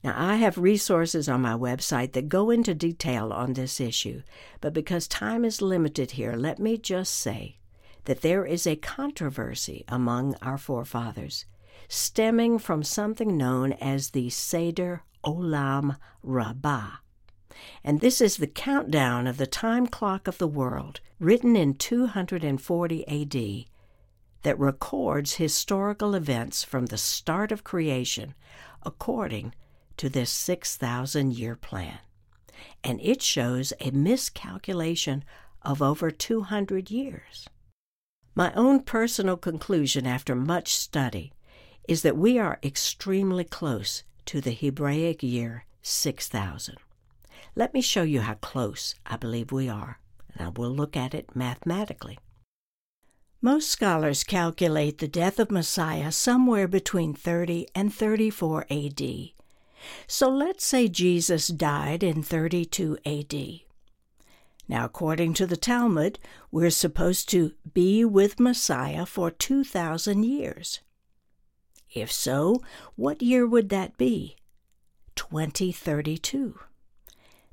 Now, 0.03 0.15
I 0.17 0.37
have 0.37 0.59
resources 0.59 1.29
on 1.29 1.41
my 1.41 1.55
website 1.55 2.13
that 2.13 2.29
go 2.29 2.51
into 2.51 2.75
detail 2.75 3.33
on 3.33 3.55
this 3.55 3.81
issue, 3.81 4.23
but 4.61 4.75
because 4.75 5.09
time 5.09 5.45
is 5.45 5.63
limited 5.63 6.13
here, 6.13 6.35
let 6.35 6.59
me 6.59 6.77
just 6.77 7.15
say 7.15 7.59
that 8.05 8.21
there 8.21 8.45
is 8.45 8.67
a 8.67 8.77
controversy 8.77 9.85
among 9.89 10.35
our 10.43 10.59
forefathers 10.59 11.47
stemming 11.89 12.59
from 12.59 12.83
something 12.83 13.37
known 13.37 13.73
as 13.75 14.11
the 14.11 14.31
Seder 14.31 15.03
Olam 15.25 15.97
Rabbah. 16.23 17.04
And 17.83 18.01
this 18.01 18.21
is 18.21 18.37
the 18.37 18.47
countdown 18.47 19.27
of 19.27 19.37
the 19.37 19.47
time 19.47 19.87
clock 19.87 20.27
of 20.27 20.39
the 20.39 20.49
world, 20.49 21.01
written 21.19 21.57
in 21.57 21.75
240 21.75 23.09
AD, 23.09 23.65
that 24.43 24.59
records 24.59 25.35
historical 25.35 26.15
events 26.15 26.63
from 26.63 26.87
the 26.87 26.99
start 26.99 27.51
of 27.53 27.65
creation 27.65 28.35
according 28.83 29.55
to 29.97 30.09
this 30.09 30.31
6,000 30.31 31.33
year 31.33 31.57
plan, 31.57 31.99
and 32.83 33.01
it 33.01 33.23
shows 33.23 33.73
a 33.81 33.91
miscalculation 33.91 35.25
of 35.63 35.81
over 35.81 36.11
200 36.11 36.91
years. 36.91 37.49
My 38.35 38.53
own 38.55 38.83
personal 38.83 39.37
conclusion 39.37 40.07
after 40.07 40.35
much 40.35 40.75
study 40.75 41.33
is 41.89 42.03
that 42.03 42.17
we 42.17 42.39
are 42.39 42.59
extremely 42.63 43.45
close 43.45 44.03
to 44.27 44.41
the 44.41 44.53
Hebraic 44.53 45.23
year 45.23 45.65
6000. 45.83 46.77
Let 47.55 47.75
me 47.75 47.81
show 47.81 48.03
you 48.03 48.21
how 48.23 48.35
close 48.35 48.95
I 49.07 49.17
believe 49.17 49.53
we 49.53 49.69
are, 49.69 50.01
and 50.33 50.47
I 50.47 50.51
will 50.51 50.71
look 50.71 50.97
at 50.97 51.15
it 51.15 51.35
mathematically. 51.35 52.19
Most 53.41 53.69
scholars 53.69 54.25
calculate 54.25 54.99
the 54.99 55.09
death 55.09 55.39
of 55.39 55.51
Messiah 55.51 56.11
somewhere 56.11 56.67
between 56.67 57.13
30 57.13 57.69
and 57.75 57.93
34 57.93 58.67
AD. 58.71 59.03
So 60.07 60.31
let's 60.31 60.65
say 60.65 60.89
Jesus 60.89 61.49
died 61.49 62.03
in 62.03 62.23
32 62.23 62.97
AD. 63.05 63.61
Now, 64.67 64.87
according 64.87 65.35
to 65.35 65.47
the 65.47 65.59
Talmud, 65.59 66.19
we're 66.51 66.71
supposed 66.71 67.29
to 67.31 67.53
be 67.75 68.03
with 68.05 68.41
Messiah 68.41 69.05
for 69.05 69.31
2,000 69.31 70.25
years. 70.25 70.81
If 71.95 72.11
so, 72.11 72.63
what 72.97 73.21
year 73.21 73.47
would 73.47 73.69
that 73.69 73.99
be? 73.99 74.37
2032. 75.17 76.59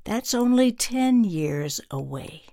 That's 0.04 0.34
only 0.34 0.72
10 0.72 1.24
years 1.24 1.80
away. 1.90 2.44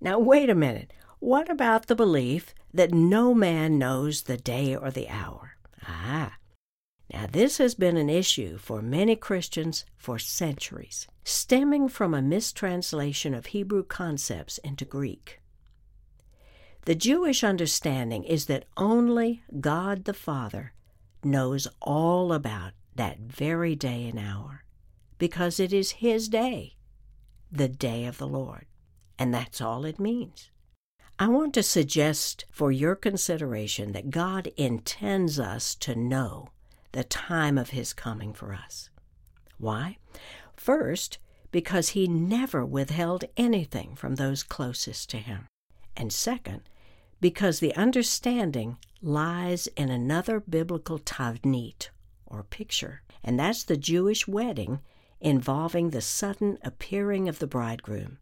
Now, 0.00 0.18
wait 0.18 0.50
a 0.50 0.54
minute. 0.54 0.92
What 1.18 1.50
about 1.50 1.86
the 1.86 1.96
belief 1.96 2.54
that 2.72 2.92
no 2.92 3.32
man 3.32 3.78
knows 3.78 4.22
the 4.22 4.36
day 4.36 4.76
or 4.76 4.90
the 4.90 5.08
hour? 5.08 5.56
Ah, 5.86 6.36
now 7.12 7.26
this 7.30 7.58
has 7.58 7.74
been 7.74 7.96
an 7.96 8.10
issue 8.10 8.58
for 8.58 8.82
many 8.82 9.16
Christians 9.16 9.84
for 9.96 10.18
centuries, 10.18 11.06
stemming 11.22 11.88
from 11.88 12.12
a 12.12 12.20
mistranslation 12.20 13.34
of 13.34 13.46
Hebrew 13.46 13.84
concepts 13.84 14.58
into 14.58 14.84
Greek. 14.84 15.40
The 16.86 16.94
Jewish 16.94 17.42
understanding 17.42 18.24
is 18.24 18.46
that 18.46 18.66
only 18.76 19.42
God 19.60 20.04
the 20.04 20.12
Father 20.12 20.74
knows 21.22 21.66
all 21.80 22.32
about 22.32 22.72
that 22.96 23.20
very 23.20 23.74
day 23.74 24.08
and 24.08 24.18
hour, 24.18 24.63
because 25.18 25.60
it 25.60 25.72
is 25.72 25.92
His 25.92 26.28
day, 26.28 26.76
the 27.50 27.68
day 27.68 28.04
of 28.06 28.18
the 28.18 28.26
Lord, 28.26 28.66
and 29.18 29.32
that's 29.32 29.60
all 29.60 29.84
it 29.84 30.00
means. 30.00 30.50
I 31.18 31.28
want 31.28 31.54
to 31.54 31.62
suggest 31.62 32.44
for 32.50 32.72
your 32.72 32.96
consideration 32.96 33.92
that 33.92 34.10
God 34.10 34.48
intends 34.56 35.38
us 35.38 35.76
to 35.76 35.94
know 35.94 36.48
the 36.92 37.04
time 37.04 37.56
of 37.56 37.70
His 37.70 37.92
coming 37.92 38.32
for 38.32 38.52
us. 38.52 38.90
Why? 39.58 39.98
First, 40.56 41.18
because 41.52 41.90
He 41.90 42.08
never 42.08 42.64
withheld 42.64 43.24
anything 43.36 43.94
from 43.94 44.16
those 44.16 44.42
closest 44.42 45.08
to 45.10 45.18
Him. 45.18 45.46
And 45.96 46.12
second, 46.12 46.62
because 47.20 47.60
the 47.60 47.74
understanding 47.76 48.76
lies 49.00 49.68
in 49.76 49.88
another 49.88 50.40
biblical 50.40 50.98
tavnit, 50.98 51.90
or 52.26 52.42
picture, 52.42 53.02
and 53.22 53.38
that's 53.38 53.62
the 53.62 53.76
Jewish 53.76 54.26
wedding 54.26 54.80
involving 55.24 55.88
the 55.90 56.02
sudden 56.02 56.58
appearing 56.62 57.28
of 57.30 57.38
the 57.38 57.46
bridegroom, 57.46 58.18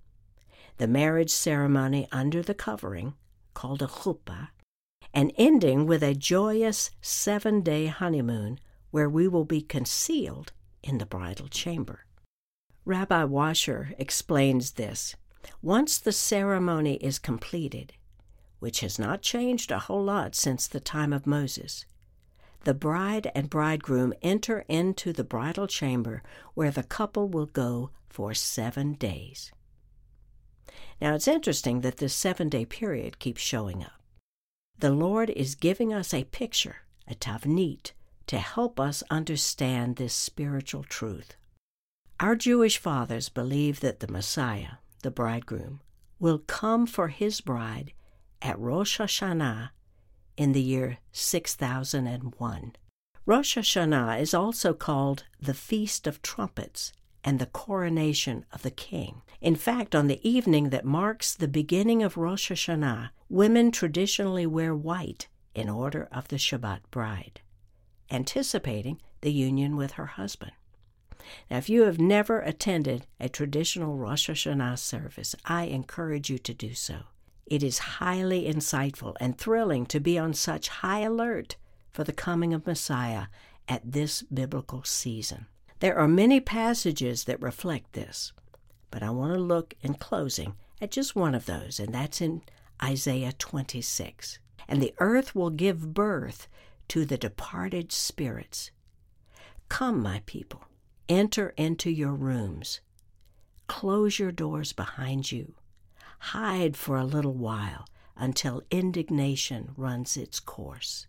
the 0.79 0.87
marriage 0.87 1.31
ceremony 1.31 2.07
under 2.13 2.41
the 2.41 2.55
covering, 2.55 3.15
called 3.55 3.83
a 3.83 3.87
chuppah, 3.87 4.49
and 5.13 5.33
ending 5.37 5.85
with 5.85 6.03
a 6.03 6.15
joyous 6.15 6.93
seven 7.03 7.61
day 7.61 7.87
honeymoon 7.87 8.59
where 8.93 9.11
we 9.11 9.27
will 9.27 9.45
be 9.45 9.61
concealed 9.61 10.53
in 10.83 10.99
the 10.99 11.07
bridal 11.07 11.49
chamber. 11.49 12.07
Rabbi 12.85 13.25
Washer 13.25 13.95
explains 13.99 14.73
this. 14.73 15.17
Once 15.61 15.99
the 15.99 16.13
ceremony 16.13 16.95
is 16.97 17.19
completed, 17.19 17.95
which 18.61 18.79
has 18.81 18.97
not 18.99 19.23
changed 19.23 19.73
a 19.73 19.81
whole 19.81 20.05
lot 20.05 20.37
since 20.37 20.69
the 20.69 20.81
time 20.81 21.13
of 21.13 21.27
Moses. 21.27 21.85
The 22.65 22.75
bride 22.75 23.31
and 23.35 23.51
bridegroom 23.51 24.15
enter 24.23 24.65
into 24.69 25.13
the 25.13 25.25
bridal 25.25 25.67
chamber 25.67 26.23
where 26.55 26.71
the 26.71 26.85
couple 26.85 27.29
will 27.29 27.47
go 27.47 27.91
for 28.09 28.35
seven 28.35 28.93
days. 28.95 29.51
Now 31.01 31.15
it's 31.15 31.27
interesting 31.27 31.81
that 31.81 31.97
this 31.97 32.15
seven 32.15 32.49
day 32.49 32.65
period 32.65 33.19
keeps 33.19 33.43
showing 33.43 33.83
up. 33.83 34.01
The 34.79 34.93
Lord 34.93 35.31
is 35.31 35.57
giving 35.57 35.93
us 35.93 36.15
a 36.15 36.25
picture, 36.25 36.77
a 37.09 37.15
tavnit, 37.15 37.93
to 38.29 38.39
help 38.39 38.79
us 38.79 39.03
understand 39.11 39.97
this 39.97 40.15
spiritual 40.15 40.85
truth. 40.85 41.37
Our 42.21 42.37
Jewish 42.37 42.79
fathers 42.79 43.29
believe 43.29 43.81
that 43.81 43.99
the 43.99 44.07
Messiah, 44.07 44.75
the 45.03 45.11
bridegroom, 45.11 45.81
will 46.21 46.39
come 46.39 46.87
for 46.87 47.09
his 47.09 47.41
bride 47.41 47.93
at 48.41 48.59
Rosh 48.59 49.01
Hashanah 49.01 49.71
in 50.37 50.53
the 50.53 50.63
year 50.63 50.99
6001. 51.13 52.73
Rosh 53.25 53.57
Hashanah 53.57 54.21
is 54.21 54.35
also 54.35 54.73
called 54.75 55.25
the 55.41 55.55
Feast 55.55 56.07
of 56.07 56.23
Trumpets 56.23 56.93
and 57.25 57.39
the 57.39 57.47
coronation 57.47 58.45
of 58.53 58.63
the 58.63 58.71
king. 58.71 59.23
In 59.41 59.55
fact, 59.55 59.95
on 59.95 60.09
the 60.09 60.27
evening 60.29 60.71
that 60.71 60.85
marks 60.85 61.35
the 61.35 61.49
beginning 61.49 62.03
of 62.03 62.17
Rosh 62.17 62.51
Hashanah, 62.51 63.11
women 63.29 63.71
traditionally 63.71 64.47
wear 64.47 64.75
white 64.75 65.29
in 65.55 65.69
order 65.69 66.09
of 66.11 66.29
the 66.29 66.37
Shabbat 66.37 66.81
bride, 66.91 67.41
anticipating 68.11 69.01
the 69.21 69.33
union 69.33 69.77
with 69.77 69.93
her 69.93 70.07
husband. 70.07 70.53
Now, 71.51 71.59
if 71.59 71.69
you 71.69 71.83
have 71.83 72.01
never 72.01 72.41
attended 72.41 73.07
a 73.21 73.29
traditional 73.29 73.97
Rosh 73.97 74.29
Hashanah 74.29 74.79
service, 74.79 75.37
I 75.45 75.65
encourage 75.65 76.29
you 76.29 76.39
to 76.39 76.55
do 76.55 76.75
so. 76.75 77.05
It 77.47 77.63
is 77.63 77.79
highly 77.79 78.45
insightful 78.45 79.17
and 79.21 79.37
thrilling 79.37 79.87
to 79.87 80.01
be 80.01 80.19
on 80.19 80.35
such 80.35 80.69
high 80.69 81.01
alert 81.01 81.57
for 81.91 82.05
the 82.05 82.13
coming 82.13 82.55
of 82.55 82.67
Messiah 82.67 83.27
at 83.69 83.93
this 83.93 84.23
biblical 84.23 84.85
season. 84.85 85.47
There 85.81 85.97
are 85.97 86.09
many 86.09 86.41
passages 86.41 87.25
that 87.25 87.43
reflect 87.43 87.93
this, 87.93 88.33
but 88.91 89.03
I 89.03 89.11
want 89.11 89.35
to 89.35 89.41
look 89.41 89.75
in 89.83 89.95
closing 89.95 90.55
at 90.81 90.91
just 90.91 91.17
one 91.17 91.35
of 91.35 91.47
those, 91.47 91.81
and 91.81 91.93
that's 91.93 92.21
in 92.21 92.43
Isaiah 92.83 93.33
26. 93.33 94.39
And 94.69 94.81
the 94.81 94.95
earth 94.99 95.35
will 95.35 95.51
give 95.51 95.93
birth 95.93 96.49
to 96.89 97.05
the 97.05 97.19
departed 97.19 97.93
spirits. 97.93 98.71
Come, 99.69 100.03
my 100.03 100.23
people, 100.27 100.63
enter 101.09 101.53
into 101.57 101.91
your 101.91 102.15
rooms. 102.15 102.81
Close 103.67 104.19
your 104.19 104.33
doors 104.33 104.73
behind 104.73 105.33
you 105.33 105.55
hide 106.27 106.77
for 106.77 106.97
a 106.97 107.05
little 107.05 107.35
while 107.35 107.85
until 108.17 108.63
indignation 108.71 109.73
runs 109.77 110.17
its 110.17 110.39
course. 110.39 111.09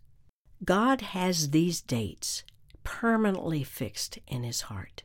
God 0.64 1.00
has 1.00 1.50
these 1.50 1.80
dates 1.80 2.42
permanently 2.82 3.62
fixed 3.62 4.18
in 4.26 4.42
his 4.42 4.62
heart 4.62 5.04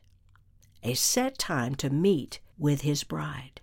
a 0.82 0.94
set 0.94 1.38
time 1.38 1.74
to 1.76 1.90
meet 1.90 2.40
with 2.58 2.80
his 2.80 3.04
bride, 3.04 3.60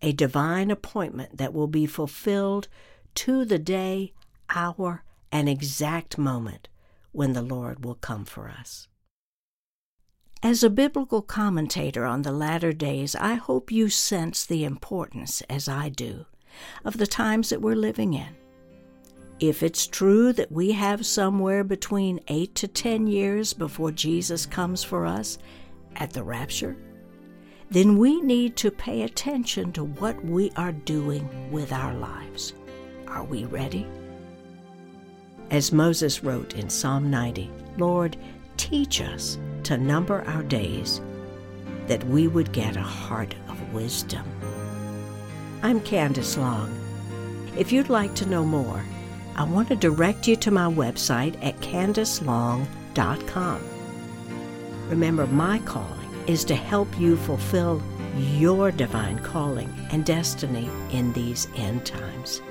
a 0.00 0.12
divine 0.12 0.70
appointment 0.70 1.36
that 1.36 1.52
will 1.52 1.66
be 1.66 1.86
fulfilled 1.86 2.68
to 3.14 3.44
the 3.44 3.58
day, 3.58 4.12
hour, 4.54 5.02
and 5.32 5.48
exact 5.48 6.16
moment 6.16 6.68
when 7.12 7.32
the 7.32 7.42
Lord 7.42 7.84
will 7.84 7.96
come 7.96 8.24
for 8.24 8.48
us. 8.48 8.88
As 10.42 10.62
a 10.62 10.70
biblical 10.70 11.20
commentator 11.20 12.06
on 12.06 12.22
the 12.22 12.32
latter 12.32 12.72
days, 12.72 13.14
I 13.14 13.34
hope 13.34 13.70
you 13.70 13.90
sense 13.90 14.46
the 14.46 14.64
importance, 14.64 15.42
as 15.50 15.68
I 15.68 15.90
do, 15.90 16.24
of 16.82 16.96
the 16.96 17.06
times 17.06 17.50
that 17.50 17.60
we're 17.60 17.76
living 17.76 18.14
in. 18.14 18.34
If 19.38 19.62
it's 19.62 19.86
true 19.86 20.32
that 20.32 20.50
we 20.50 20.72
have 20.72 21.04
somewhere 21.04 21.62
between 21.62 22.20
eight 22.28 22.54
to 22.54 22.68
ten 22.68 23.06
years 23.06 23.52
before 23.52 23.92
Jesus 23.92 24.46
comes 24.46 24.82
for 24.82 25.04
us 25.04 25.36
at 25.96 26.14
the 26.14 26.22
rapture, 26.22 26.74
then 27.70 27.98
we 27.98 28.22
need 28.22 28.56
to 28.56 28.70
pay 28.70 29.02
attention 29.02 29.72
to 29.72 29.84
what 29.84 30.24
we 30.24 30.50
are 30.56 30.72
doing 30.72 31.50
with 31.52 31.70
our 31.70 31.92
lives. 31.92 32.54
Are 33.08 33.24
we 33.24 33.44
ready? 33.44 33.86
As 35.50 35.70
Moses 35.70 36.24
wrote 36.24 36.54
in 36.54 36.70
Psalm 36.70 37.10
90, 37.10 37.50
Lord, 37.76 38.16
teach 38.60 39.00
us 39.00 39.38
to 39.62 39.78
number 39.78 40.22
our 40.26 40.42
days 40.42 41.00
that 41.86 42.04
we 42.04 42.28
would 42.28 42.52
get 42.52 42.76
a 42.76 42.82
heart 42.82 43.34
of 43.48 43.72
wisdom. 43.72 44.22
I'm 45.62 45.80
Candace 45.80 46.36
Long. 46.36 46.70
If 47.56 47.72
you'd 47.72 47.88
like 47.88 48.14
to 48.16 48.28
know 48.28 48.44
more, 48.44 48.84
I 49.34 49.44
want 49.44 49.68
to 49.68 49.76
direct 49.76 50.28
you 50.28 50.36
to 50.36 50.50
my 50.50 50.70
website 50.70 51.42
at 51.42 51.58
candacelong.com. 51.60 53.62
Remember, 54.90 55.26
my 55.26 55.58
calling 55.60 56.10
is 56.26 56.44
to 56.44 56.54
help 56.54 57.00
you 57.00 57.16
fulfill 57.16 57.82
your 58.18 58.70
divine 58.70 59.20
calling 59.20 59.72
and 59.90 60.04
destiny 60.04 60.68
in 60.90 61.14
these 61.14 61.48
end 61.56 61.86
times. 61.86 62.42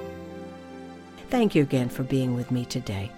Thank 1.30 1.54
you 1.54 1.62
again 1.62 1.90
for 1.90 2.02
being 2.02 2.36
with 2.36 2.50
me 2.50 2.66
today. 2.66 3.12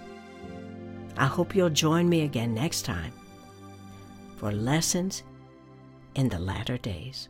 I 1.16 1.26
hope 1.26 1.54
you'll 1.54 1.70
join 1.70 2.08
me 2.08 2.22
again 2.22 2.54
next 2.54 2.82
time 2.82 3.12
for 4.36 4.50
lessons 4.50 5.22
in 6.14 6.28
the 6.28 6.38
latter 6.38 6.78
days. 6.78 7.28